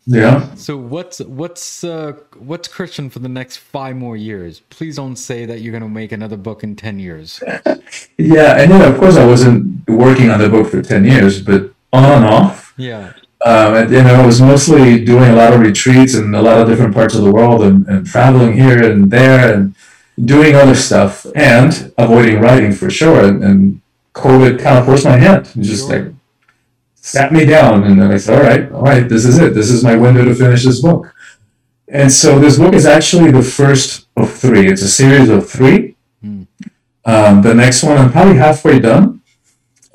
Yeah. 0.08 0.56
So 0.56 0.78
what's 0.78 1.20
what's 1.20 1.84
uh, 1.84 2.14
what's 2.38 2.70
Christian 2.70 3.10
for 3.10 3.20
the 3.20 3.30
next 3.30 3.58
five 3.58 3.98
more 3.98 4.16
years? 4.16 4.62
Please 4.70 4.96
don't 4.96 5.18
say 5.18 5.46
that 5.46 5.60
you're 5.60 5.74
going 5.74 5.84
to 5.84 5.90
make 5.90 6.14
another 6.14 6.38
book 6.38 6.64
in 6.64 6.78
ten 6.78 6.98
years. 6.98 7.44
yeah, 8.18 8.58
and 8.58 8.72
then 8.72 8.82
of 8.90 8.98
course 8.98 9.18
I 9.18 9.26
wasn't 9.26 9.88
working 9.90 10.30
on 10.30 10.40
the 10.40 10.50
book 10.50 10.72
for 10.72 10.82
ten 10.82 11.04
years, 11.04 11.42
but 11.42 11.74
on 11.92 12.06
and 12.06 12.26
off. 12.26 12.74
Yeah. 12.78 13.14
Um, 13.46 13.76
and, 13.76 13.92
you 13.92 14.02
know, 14.02 14.16
I 14.16 14.26
was 14.26 14.42
mostly 14.42 15.04
doing 15.04 15.30
a 15.30 15.36
lot 15.36 15.54
of 15.54 15.60
retreats 15.60 16.16
in 16.16 16.34
a 16.34 16.42
lot 16.42 16.60
of 16.60 16.68
different 16.68 16.94
parts 16.94 17.14
of 17.14 17.24
the 17.24 17.32
world, 17.32 17.62
and, 17.62 17.86
and 17.88 18.08
traveling 18.08 18.54
here 18.54 18.90
and 18.90 19.12
there, 19.12 19.54
and 19.54 19.76
doing 20.24 20.56
other 20.56 20.74
stuff, 20.74 21.26
and 21.36 21.94
avoiding 21.98 22.40
writing 22.40 22.72
for 22.72 22.90
sure. 22.90 23.26
And, 23.26 23.44
and 23.44 23.82
COVID 24.14 24.60
kind 24.60 24.80
of 24.80 24.86
forced 24.86 25.04
my 25.04 25.18
hand. 25.18 25.52
Just 25.62 25.90
sure. 25.90 26.06
like 26.06 26.14
sat 27.08 27.32
me 27.32 27.46
down 27.46 27.86
and 27.86 28.00
then 28.00 28.12
I 28.12 28.18
said, 28.18 28.38
all 28.38 28.44
right, 28.44 28.72
all 28.72 28.82
right, 28.82 29.08
this 29.08 29.24
is 29.24 29.40
it. 29.40 29.54
This 29.54 29.72
is 29.72 29.84
my 29.84 29.96
window 29.96 30.26
to 30.26 30.36
finish 30.36 30.66
this 30.66 30.82
book. 30.82 31.14
And 31.88 32.12
so 32.12 32.38
this 32.38 32.58
book 32.58 32.74
is 32.74 32.86
actually 32.86 33.32
the 33.32 33.42
first 33.42 34.08
of 34.18 34.34
three. 34.34 34.68
It's 34.68 34.82
a 34.82 34.90
series 34.90 35.30
of 35.30 35.50
three. 35.50 35.96
Mm. 36.22 36.48
Um, 37.06 37.42
the 37.42 37.54
next 37.54 37.82
one 37.84 37.98
I'm 37.98 38.12
probably 38.12 38.36
halfway 38.36 38.80
done. 38.80 39.22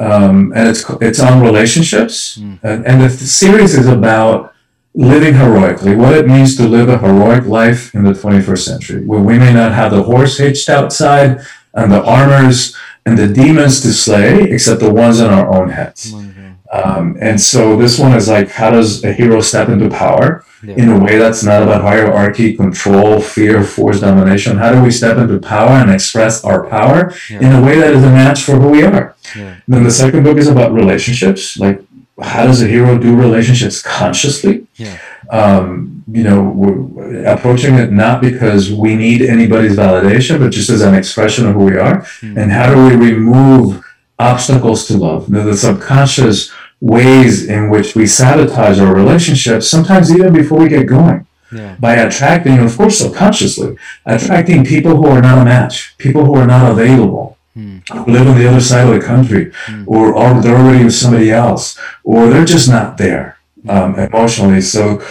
Um, 0.01 0.53
and 0.57 0.69
it's 0.69 0.89
it's 1.03 1.21
on 1.21 1.43
relationships. 1.43 2.39
Mm. 2.39 2.59
And, 2.63 2.87
and 2.87 3.03
the 3.03 3.11
series 3.11 3.75
is 3.75 3.87
about 3.87 4.55
living 4.95 5.35
heroically, 5.35 5.95
what 5.95 6.15
it 6.15 6.27
means 6.27 6.57
to 6.57 6.67
live 6.67 6.89
a 6.89 6.99
heroic 6.99 7.45
life 7.45 7.95
in 7.95 8.05
the 8.05 8.13
21st 8.13 8.65
century, 8.65 9.05
where 9.05 9.21
we 9.21 9.39
may 9.39 9.53
not 9.53 9.73
have 9.73 9.91
the 9.91 10.03
horse 10.03 10.39
hitched 10.39 10.69
outside 10.69 11.41
and 11.75 11.93
the 11.93 12.03
armors 12.03 12.75
and 13.05 13.19
the 13.19 13.29
demons 13.29 13.81
to 13.83 13.93
slay, 13.93 14.43
except 14.51 14.81
the 14.81 14.93
ones 14.93 15.21
in 15.21 15.27
our 15.27 15.55
own 15.55 15.69
heads. 15.69 16.13
Mm. 16.13 16.33
Um, 16.73 17.19
and 17.21 17.39
so 17.39 17.77
this 17.77 17.99
one 17.99 18.15
is 18.15 18.29
like, 18.29 18.49
how 18.49 18.71
does 18.71 19.05
a 19.05 19.13
hero 19.13 19.43
step 19.43 19.69
into 19.69 19.91
power 19.91 20.45
yeah. 20.63 20.75
in 20.77 20.89
a 20.89 20.99
way 20.99 21.19
that's 21.19 21.45
not 21.45 21.63
about 21.63 21.83
hierarchy, 21.83 22.57
control, 22.57 23.21
fear, 23.21 23.63
force, 23.63 24.01
domination? 24.01 24.57
How 24.57 24.73
do 24.73 24.83
we 24.83 24.91
step 24.91 25.19
into 25.19 25.39
power 25.39 25.73
and 25.73 25.91
express 25.91 26.43
our 26.45 26.67
power 26.67 27.13
yeah. 27.29 27.41
in 27.41 27.53
a 27.53 27.63
way 27.65 27.79
that 27.79 27.93
is 27.93 28.03
a 28.03 28.11
match 28.11 28.45
for 28.45 28.53
who 28.53 28.71
we 28.71 28.83
are? 28.85 29.15
Yeah. 29.37 29.57
Then 29.69 29.85
the 29.85 29.91
second 29.91 30.25
book 30.25 30.39
is 30.39 30.49
about 30.49 30.73
relationships, 30.73 31.59
like 31.59 31.83
how 32.21 32.47
does 32.47 32.63
a 32.63 32.67
hero 32.67 32.99
do 32.99 33.17
relationships 33.17 33.83
consciously? 33.83 34.67
Yeah. 34.77 34.99
Um, 35.31 36.05
you 36.11 36.25
know, 36.25 37.25
approaching 37.27 37.75
it 37.75 37.93
not 37.93 38.21
because 38.21 38.73
we 38.73 38.97
need 38.97 39.23
anybody's 39.23 39.77
validation, 39.77 40.39
but 40.39 40.53
just 40.53 40.71
as 40.71 40.81
an 40.81 40.95
expression 40.95 41.47
of 41.47 41.55
who 41.55 41.65
we 41.67 41.77
are. 41.77 42.03
Mm. 42.21 42.41
And 42.41 42.53
how 42.53 42.75
do 42.75 42.87
we 42.87 42.97
remove 42.97 43.85
obstacles 44.19 44.87
to 44.87 44.97
love, 44.97 45.31
the, 45.31 45.43
the 45.43 45.57
subconscious 45.57 46.53
ways 46.83 47.49
in 47.49 47.71
which 47.71 47.95
we 47.95 48.07
sabotage 48.07 48.81
our 48.81 48.93
relationships, 48.93 49.69
sometimes 49.69 50.11
even 50.11 50.33
before 50.33 50.59
we 50.59 50.69
get 50.69 50.87
going. 50.87 51.27
Yeah. 51.53 51.77
By 51.79 51.95
attracting, 51.95 52.59
of 52.59 52.77
course, 52.77 52.99
subconsciously, 52.99 53.77
attracting 54.05 54.65
people 54.65 54.97
who 54.97 55.07
are 55.07 55.23
not 55.23 55.39
a 55.39 55.45
match, 55.45 55.97
people 55.99 56.25
who 56.25 56.35
are 56.35 56.47
not 56.47 56.71
available, 56.73 57.39
hmm. 57.55 57.79
who 57.93 58.13
live 58.13 58.27
on 58.27 58.37
the 58.39 58.49
other 58.49 58.61
side 58.61 58.89
of 58.89 58.95
the 58.95 59.07
country, 59.07 59.53
hmm. 59.67 59.85
or, 59.87 60.15
or 60.15 60.41
they're 60.41 60.57
already 60.57 60.85
with 60.85 60.95
somebody 60.95 61.31
else, 61.31 61.79
or 62.03 62.29
they're 62.29 62.47
just 62.47 62.69
not 62.69 62.97
there 62.97 63.39
um, 63.69 63.97
emotionally. 63.99 64.63
So 64.63 65.03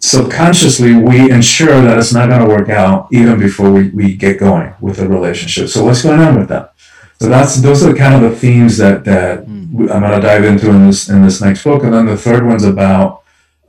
subconsciously, 0.00 0.94
we 0.94 1.30
ensure 1.30 1.80
that 1.80 1.96
it's 1.96 2.12
not 2.12 2.28
going 2.28 2.42
to 2.42 2.48
work 2.48 2.68
out 2.68 3.06
even 3.12 3.38
before 3.38 3.70
we, 3.70 3.88
we 3.90 4.14
get 4.14 4.40
going 4.40 4.74
with 4.80 4.96
the 4.96 5.08
relationship. 5.08 5.68
So 5.68 5.84
what's 5.84 6.02
going 6.02 6.20
on 6.20 6.38
with 6.38 6.48
that? 6.48 6.74
So 7.22 7.28
that's 7.28 7.60
those 7.60 7.84
are 7.84 7.94
kind 7.94 8.16
of 8.16 8.28
the 8.28 8.36
themes 8.36 8.78
that 8.78 9.04
that 9.04 9.46
mm. 9.46 9.88
I'm 9.92 10.00
going 10.00 10.10
to 10.10 10.20
dive 10.20 10.42
into 10.42 10.70
in 10.70 10.88
this 10.88 11.08
in 11.08 11.22
this 11.22 11.40
next 11.40 11.62
book, 11.62 11.84
and 11.84 11.94
then 11.94 12.06
the 12.06 12.16
third 12.16 12.44
one's 12.44 12.64
about 12.64 13.22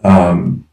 um, 0.04 0.68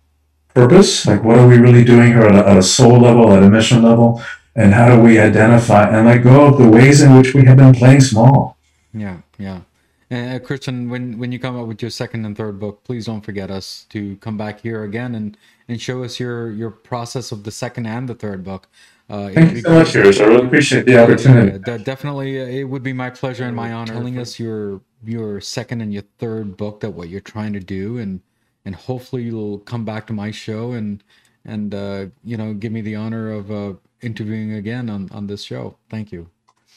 purpose. 0.55 1.05
Like, 1.05 1.23
what 1.23 1.38
are 1.38 1.47
we 1.47 1.59
really 1.59 1.85
doing 1.85 2.09
here 2.09 2.23
at 2.23 2.35
a, 2.35 2.49
at 2.49 2.57
a 2.57 2.62
soul 2.62 2.99
level, 2.99 3.35
at 3.35 3.43
a 3.43 3.51
mission 3.51 3.83
level, 3.83 4.23
and 4.57 4.73
how 4.73 4.97
do 4.97 4.99
we 4.99 5.19
identify 5.19 5.95
and 5.95 6.07
let 6.07 6.25
go 6.25 6.47
of 6.47 6.57
the 6.57 6.66
ways 6.66 7.03
in 7.03 7.14
which 7.14 7.35
we 7.35 7.45
have 7.45 7.59
been 7.59 7.75
playing 7.75 8.01
small? 8.01 8.57
Yeah, 8.95 9.19
yeah. 9.38 9.61
And 10.09 10.40
uh, 10.40 10.45
Christian, 10.47 10.88
when 10.88 11.19
when 11.19 11.33
you 11.33 11.38
come 11.38 11.61
up 11.61 11.66
with 11.66 11.83
your 11.83 11.90
second 11.90 12.25
and 12.25 12.35
third 12.35 12.59
book, 12.59 12.83
please 12.85 13.05
don't 13.05 13.21
forget 13.21 13.51
us 13.51 13.85
to 13.90 14.16
come 14.23 14.38
back 14.38 14.62
here 14.62 14.85
again 14.85 15.14
and 15.14 15.37
and 15.69 15.79
show 15.83 16.03
us 16.03 16.19
your 16.19 16.51
your 16.51 16.71
process 16.71 17.31
of 17.31 17.45
the 17.45 17.51
second 17.51 17.85
and 17.85 18.09
the 18.09 18.14
third 18.14 18.43
book. 18.43 18.69
Uh, 19.11 19.29
Thank 19.33 19.57
you 19.57 19.61
so 19.62 19.73
much, 19.73 19.96
I 19.96 20.01
really 20.01 20.46
appreciate 20.46 20.87
the 20.87 21.03
opportunity. 21.03 21.59
Yeah, 21.66 21.79
definitely, 21.79 22.40
uh, 22.40 22.44
it 22.44 22.62
would 22.64 22.85
be 22.85 22.92
my 22.92 23.11
pleasure 23.11 23.44
and 23.44 23.57
my 23.57 23.73
honor 23.73 23.92
telling 23.92 24.18
us 24.18 24.38
your 24.38 24.83
your 25.05 25.40
second 25.40 25.81
and 25.81 25.92
your 25.92 26.05
third 26.18 26.57
book 26.57 26.79
that 26.81 26.90
what 26.90 27.09
you're 27.09 27.20
trying 27.20 27.53
to 27.55 27.61
do, 27.61 27.99
and 27.99 28.20
and 28.64 28.77
hopefully 28.77 29.25
you'll 29.25 29.59
come 29.59 29.85
back 29.85 30.07
to 30.07 30.12
my 30.12 30.31
show 30.31 30.73
and 30.73 31.03
and 31.44 31.75
uh, 31.75 32.07
you 32.23 32.37
know 32.37 32.55
give 32.55 32.70
me 32.70 32.83
the 32.83 32.94
honor 32.94 33.33
of 33.33 33.51
uh, 33.51 33.73
interviewing 34.01 34.53
again 34.53 34.88
on 34.88 35.09
on 35.11 35.27
this 35.27 35.42
show. 35.42 35.77
Thank 35.88 36.12
you. 36.12 36.29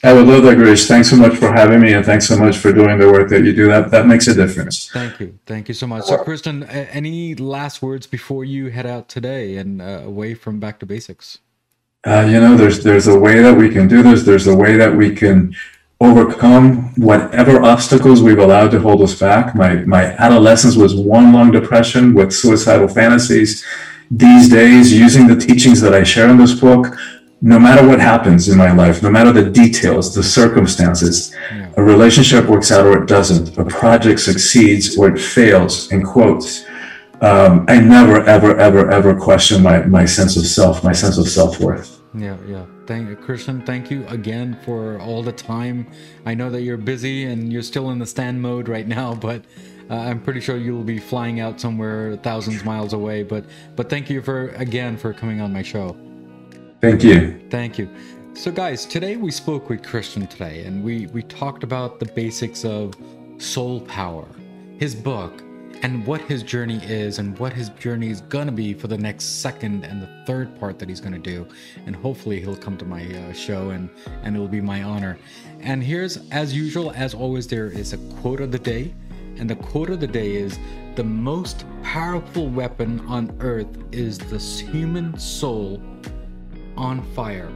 I 0.02 0.12
would 0.12 0.26
love 0.26 0.42
that, 0.42 0.56
Grace. 0.56 0.88
Thanks 0.88 1.10
so 1.10 1.16
much 1.16 1.36
for 1.36 1.52
having 1.52 1.80
me, 1.80 1.92
and 1.92 2.04
thanks 2.04 2.26
so 2.26 2.36
much 2.36 2.58
for 2.58 2.72
doing 2.72 2.98
the 2.98 3.10
work 3.12 3.28
that 3.28 3.44
you 3.44 3.54
do. 3.54 3.68
That 3.68 3.92
that 3.92 4.08
makes 4.08 4.26
a 4.26 4.34
difference. 4.34 4.90
Thank 4.90 5.20
you, 5.20 5.38
thank 5.46 5.68
you 5.68 5.74
so 5.74 5.86
much. 5.86 6.06
So, 6.06 6.18
Christian, 6.18 6.64
any 6.64 7.36
last 7.36 7.80
words 7.80 8.08
before 8.08 8.44
you 8.44 8.70
head 8.70 8.86
out 8.86 9.08
today 9.08 9.56
and 9.56 9.80
uh, 9.80 10.02
away 10.04 10.34
from 10.34 10.58
Back 10.58 10.80
to 10.80 10.86
Basics? 10.86 11.38
Uh, 12.06 12.26
you 12.28 12.38
know, 12.40 12.56
there's 12.56 12.82
there's 12.82 13.06
a 13.06 13.18
way 13.18 13.40
that 13.40 13.56
we 13.56 13.70
can 13.70 13.88
do 13.88 14.02
this. 14.02 14.24
There's 14.24 14.46
a 14.46 14.54
way 14.54 14.76
that 14.76 14.94
we 14.94 15.14
can 15.14 15.54
overcome 16.00 16.92
whatever 16.96 17.62
obstacles 17.62 18.20
we've 18.20 18.38
allowed 18.38 18.70
to 18.72 18.80
hold 18.80 19.00
us 19.02 19.18
back. 19.18 19.54
My 19.54 19.76
my 19.96 20.04
adolescence 20.16 20.76
was 20.76 20.94
one 20.94 21.32
long 21.32 21.50
depression 21.50 22.12
with 22.14 22.32
suicidal 22.32 22.88
fantasies. 22.88 23.64
These 24.10 24.50
days, 24.50 24.92
using 24.92 25.26
the 25.26 25.36
teachings 25.36 25.80
that 25.80 25.94
I 25.94 26.02
share 26.02 26.28
in 26.28 26.36
this 26.36 26.54
book, 26.54 26.94
no 27.40 27.58
matter 27.58 27.86
what 27.86 28.00
happens 28.00 28.48
in 28.48 28.58
my 28.58 28.70
life, 28.70 29.02
no 29.02 29.10
matter 29.10 29.32
the 29.32 29.48
details, 29.50 30.14
the 30.14 30.22
circumstances, 30.22 31.34
a 31.76 31.82
relationship 31.82 32.44
works 32.44 32.70
out 32.70 32.86
or 32.86 33.02
it 33.02 33.08
doesn't, 33.08 33.56
a 33.56 33.64
project 33.64 34.20
succeeds 34.20 34.98
or 34.98 35.08
it 35.08 35.18
fails, 35.18 35.90
in 35.90 36.02
quotes 36.02 36.66
um, 37.24 37.64
I 37.68 37.80
never, 37.80 38.22
ever, 38.24 38.58
ever, 38.58 38.90
ever 38.90 39.18
question 39.18 39.62
my, 39.62 39.82
my 39.86 40.04
sense 40.04 40.36
of 40.36 40.46
self, 40.46 40.84
my 40.84 40.92
sense 40.92 41.16
of 41.16 41.28
self 41.28 41.58
worth. 41.60 41.93
Yeah, 42.14 42.36
yeah. 42.46 42.66
Thank 42.86 43.08
you, 43.08 43.16
Christian. 43.16 43.62
Thank 43.62 43.90
you 43.90 44.06
again 44.06 44.58
for 44.64 45.00
all 45.00 45.22
the 45.22 45.32
time. 45.32 45.86
I 46.24 46.34
know 46.34 46.48
that 46.50 46.62
you're 46.62 46.76
busy 46.76 47.24
and 47.24 47.52
you're 47.52 47.62
still 47.62 47.90
in 47.90 47.98
the 47.98 48.06
stand 48.06 48.40
mode 48.40 48.68
right 48.68 48.86
now, 48.86 49.14
but 49.28 49.44
uh, 49.90 49.96
I'm 49.96 50.20
pretty 50.20 50.40
sure 50.40 50.56
you'll 50.56 50.84
be 50.84 50.98
flying 50.98 51.40
out 51.40 51.60
somewhere 51.60 52.16
thousands 52.18 52.64
miles 52.64 52.92
away. 52.92 53.22
But 53.22 53.44
but 53.76 53.90
thank 53.90 54.08
you 54.08 54.22
for 54.22 54.48
again 54.50 54.96
for 54.96 55.12
coming 55.12 55.40
on 55.40 55.52
my 55.52 55.62
show. 55.62 55.96
Thank 56.80 57.02
you. 57.02 57.40
Thank 57.50 57.78
you. 57.78 57.88
So, 58.34 58.50
guys, 58.50 58.84
today 58.84 59.16
we 59.16 59.30
spoke 59.30 59.68
with 59.68 59.82
Christian 59.82 60.26
today, 60.26 60.64
and 60.64 60.82
we 60.82 61.06
we 61.08 61.22
talked 61.22 61.62
about 61.62 62.00
the 62.00 62.06
basics 62.06 62.64
of 62.64 62.94
soul 63.38 63.80
power, 63.82 64.26
his 64.78 64.94
book, 64.94 65.42
and 65.82 66.06
what 66.06 66.20
his 66.22 66.42
journey 66.42 66.78
is, 66.84 67.18
and 67.18 67.38
what 67.38 67.52
his 67.52 67.68
journey 67.70 68.10
is 68.10 68.20
gonna 68.22 68.52
be 68.52 68.74
for 68.74 68.88
the 68.88 68.98
next 68.98 69.40
second 69.40 69.84
and 69.84 70.02
the 70.02 70.08
third 70.26 70.58
part 70.58 70.78
that 70.78 70.88
he's 70.88 71.00
gonna 71.00 71.18
do. 71.18 71.46
And 71.86 71.94
hopefully, 71.94 72.40
he'll 72.40 72.56
come 72.56 72.76
to 72.78 72.84
my 72.84 73.04
uh, 73.04 73.32
show, 73.32 73.70
and 73.70 73.88
and 74.22 74.34
it'll 74.34 74.48
be 74.48 74.60
my 74.60 74.82
honor. 74.82 75.18
And 75.60 75.82
here's, 75.82 76.18
as 76.30 76.54
usual, 76.54 76.92
as 76.94 77.14
always, 77.14 77.46
there 77.46 77.66
is 77.66 77.92
a 77.92 77.98
quote 78.20 78.40
of 78.40 78.52
the 78.52 78.58
day, 78.58 78.94
and 79.38 79.48
the 79.48 79.56
quote 79.56 79.90
of 79.90 80.00
the 80.00 80.06
day 80.06 80.36
is. 80.36 80.58
The 80.94 81.02
most 81.02 81.64
powerful 81.82 82.46
weapon 82.46 83.00
on 83.08 83.36
earth 83.40 83.66
is 83.90 84.16
the 84.16 84.38
human 84.38 85.18
soul 85.18 85.82
on 86.76 87.02
fire. 87.14 87.48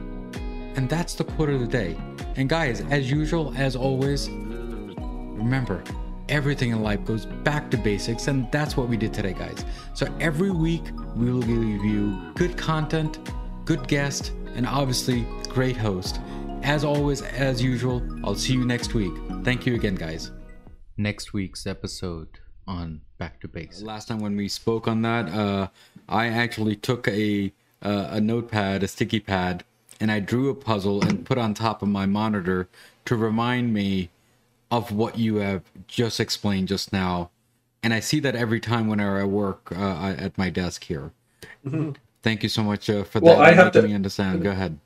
And 0.75 0.89
that's 0.89 1.13
the 1.13 1.23
quote 1.23 1.49
of 1.49 1.61
the 1.61 1.67
day. 1.67 1.95
And 2.35 2.49
guys, 2.49 2.81
as 2.89 3.09
usual, 3.09 3.53
as 3.55 3.77
always, 3.77 4.29
remember, 4.29 5.81
everything 6.29 6.71
in 6.71 6.81
life 6.81 7.03
goes 7.05 7.25
back 7.25 7.69
to 7.71 7.77
basics, 7.77 8.27
and 8.27 8.49
that's 8.51 8.77
what 8.77 8.87
we 8.87 8.95
did 8.95 9.13
today, 9.13 9.33
guys. 9.33 9.65
So 9.93 10.07
every 10.19 10.51
week, 10.51 10.83
we 11.15 11.31
will 11.31 11.41
give 11.41 11.83
you 11.83 12.31
good 12.35 12.57
content, 12.57 13.19
good 13.65 13.87
guest, 13.87 14.31
and 14.55 14.65
obviously, 14.65 15.25
great 15.49 15.75
host. 15.75 16.19
As 16.63 16.83
always, 16.83 17.21
as 17.21 17.61
usual, 17.61 18.01
I'll 18.23 18.35
see 18.35 18.53
you 18.53 18.65
next 18.65 18.93
week. 18.93 19.13
Thank 19.43 19.65
you 19.65 19.75
again, 19.75 19.95
guys. 19.95 20.31
Next 20.97 21.33
week's 21.33 21.65
episode 21.65 22.39
on 22.67 23.01
Back 23.17 23.39
to 23.41 23.47
Basics. 23.47 23.81
Last 23.81 24.07
time 24.07 24.19
when 24.19 24.35
we 24.35 24.47
spoke 24.47 24.87
on 24.87 25.01
that, 25.01 25.29
uh, 25.29 25.67
I 26.07 26.27
actually 26.27 26.75
took 26.75 27.07
a 27.07 27.51
uh, 27.81 28.09
a 28.11 28.19
notepad, 28.19 28.83
a 28.83 28.87
sticky 28.89 29.21
pad, 29.21 29.63
and 30.01 30.11
I 30.11 30.19
drew 30.19 30.49
a 30.49 30.55
puzzle 30.55 31.01
and 31.01 31.25
put 31.25 31.37
on 31.37 31.53
top 31.53 31.81
of 31.81 31.87
my 31.87 32.05
monitor 32.05 32.67
to 33.05 33.15
remind 33.15 33.73
me 33.73 34.09
of 34.71 34.91
what 34.91 35.17
you 35.17 35.37
have 35.37 35.63
just 35.87 36.19
explained 36.19 36.67
just 36.67 36.93
now. 36.93 37.31
And 37.81 37.93
I 37.93 37.99
see 37.99 38.19
that 38.21 38.35
every 38.35 38.59
time 38.59 38.87
whenever 38.87 39.19
I 39.19 39.23
work 39.23 39.71
uh, 39.71 40.15
at 40.17 40.37
my 40.37 40.49
desk 40.49 40.83
here. 40.83 41.11
Mm-hmm. 41.65 41.91
Thank 42.21 42.43
you 42.43 42.49
so 42.49 42.63
much 42.63 42.89
uh, 42.89 43.03
for 43.03 43.19
well, 43.19 43.37
that. 43.37 43.47
I 43.47 43.51
have 43.53 43.71
to 43.73 43.81
me 43.81 43.93
understand. 43.93 44.43
Go 44.43 44.51
ahead. 44.51 44.77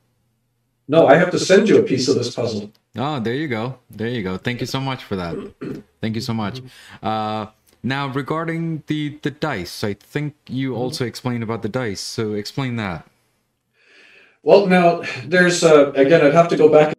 No, 0.87 1.07
I 1.07 1.15
have 1.15 1.31
to 1.31 1.39
send 1.39 1.69
you 1.69 1.79
a 1.79 1.83
piece 1.83 2.07
of 2.07 2.15
this 2.15 2.35
puzzle. 2.35 2.71
Oh, 2.95 3.19
there 3.19 3.33
you 3.33 3.47
go. 3.47 3.79
There 3.89 4.09
you 4.09 4.21
go. 4.21 4.37
Thank 4.37 4.59
you 4.61 4.67
so 4.67 4.79
much 4.79 5.03
for 5.03 5.15
that. 5.15 5.35
Thank 6.01 6.15
you 6.15 6.21
so 6.21 6.33
much. 6.33 6.61
Uh, 7.01 7.47
now, 7.81 8.07
regarding 8.07 8.83
the 8.87 9.17
the 9.23 9.31
dice, 9.31 9.83
I 9.83 9.93
think 9.93 10.35
you 10.47 10.71
mm-hmm. 10.71 10.81
also 10.81 11.05
explained 11.05 11.43
about 11.43 11.63
the 11.63 11.69
dice. 11.69 12.01
So 12.01 12.33
explain 12.33 12.75
that. 12.75 13.07
Well, 14.43 14.67
now 14.67 15.03
there's 15.25 15.63
uh, 15.63 15.91
again, 15.93 16.23
I'd 16.23 16.33
have 16.33 16.49
to 16.49 16.57
go 16.57 16.69
back 16.69 16.92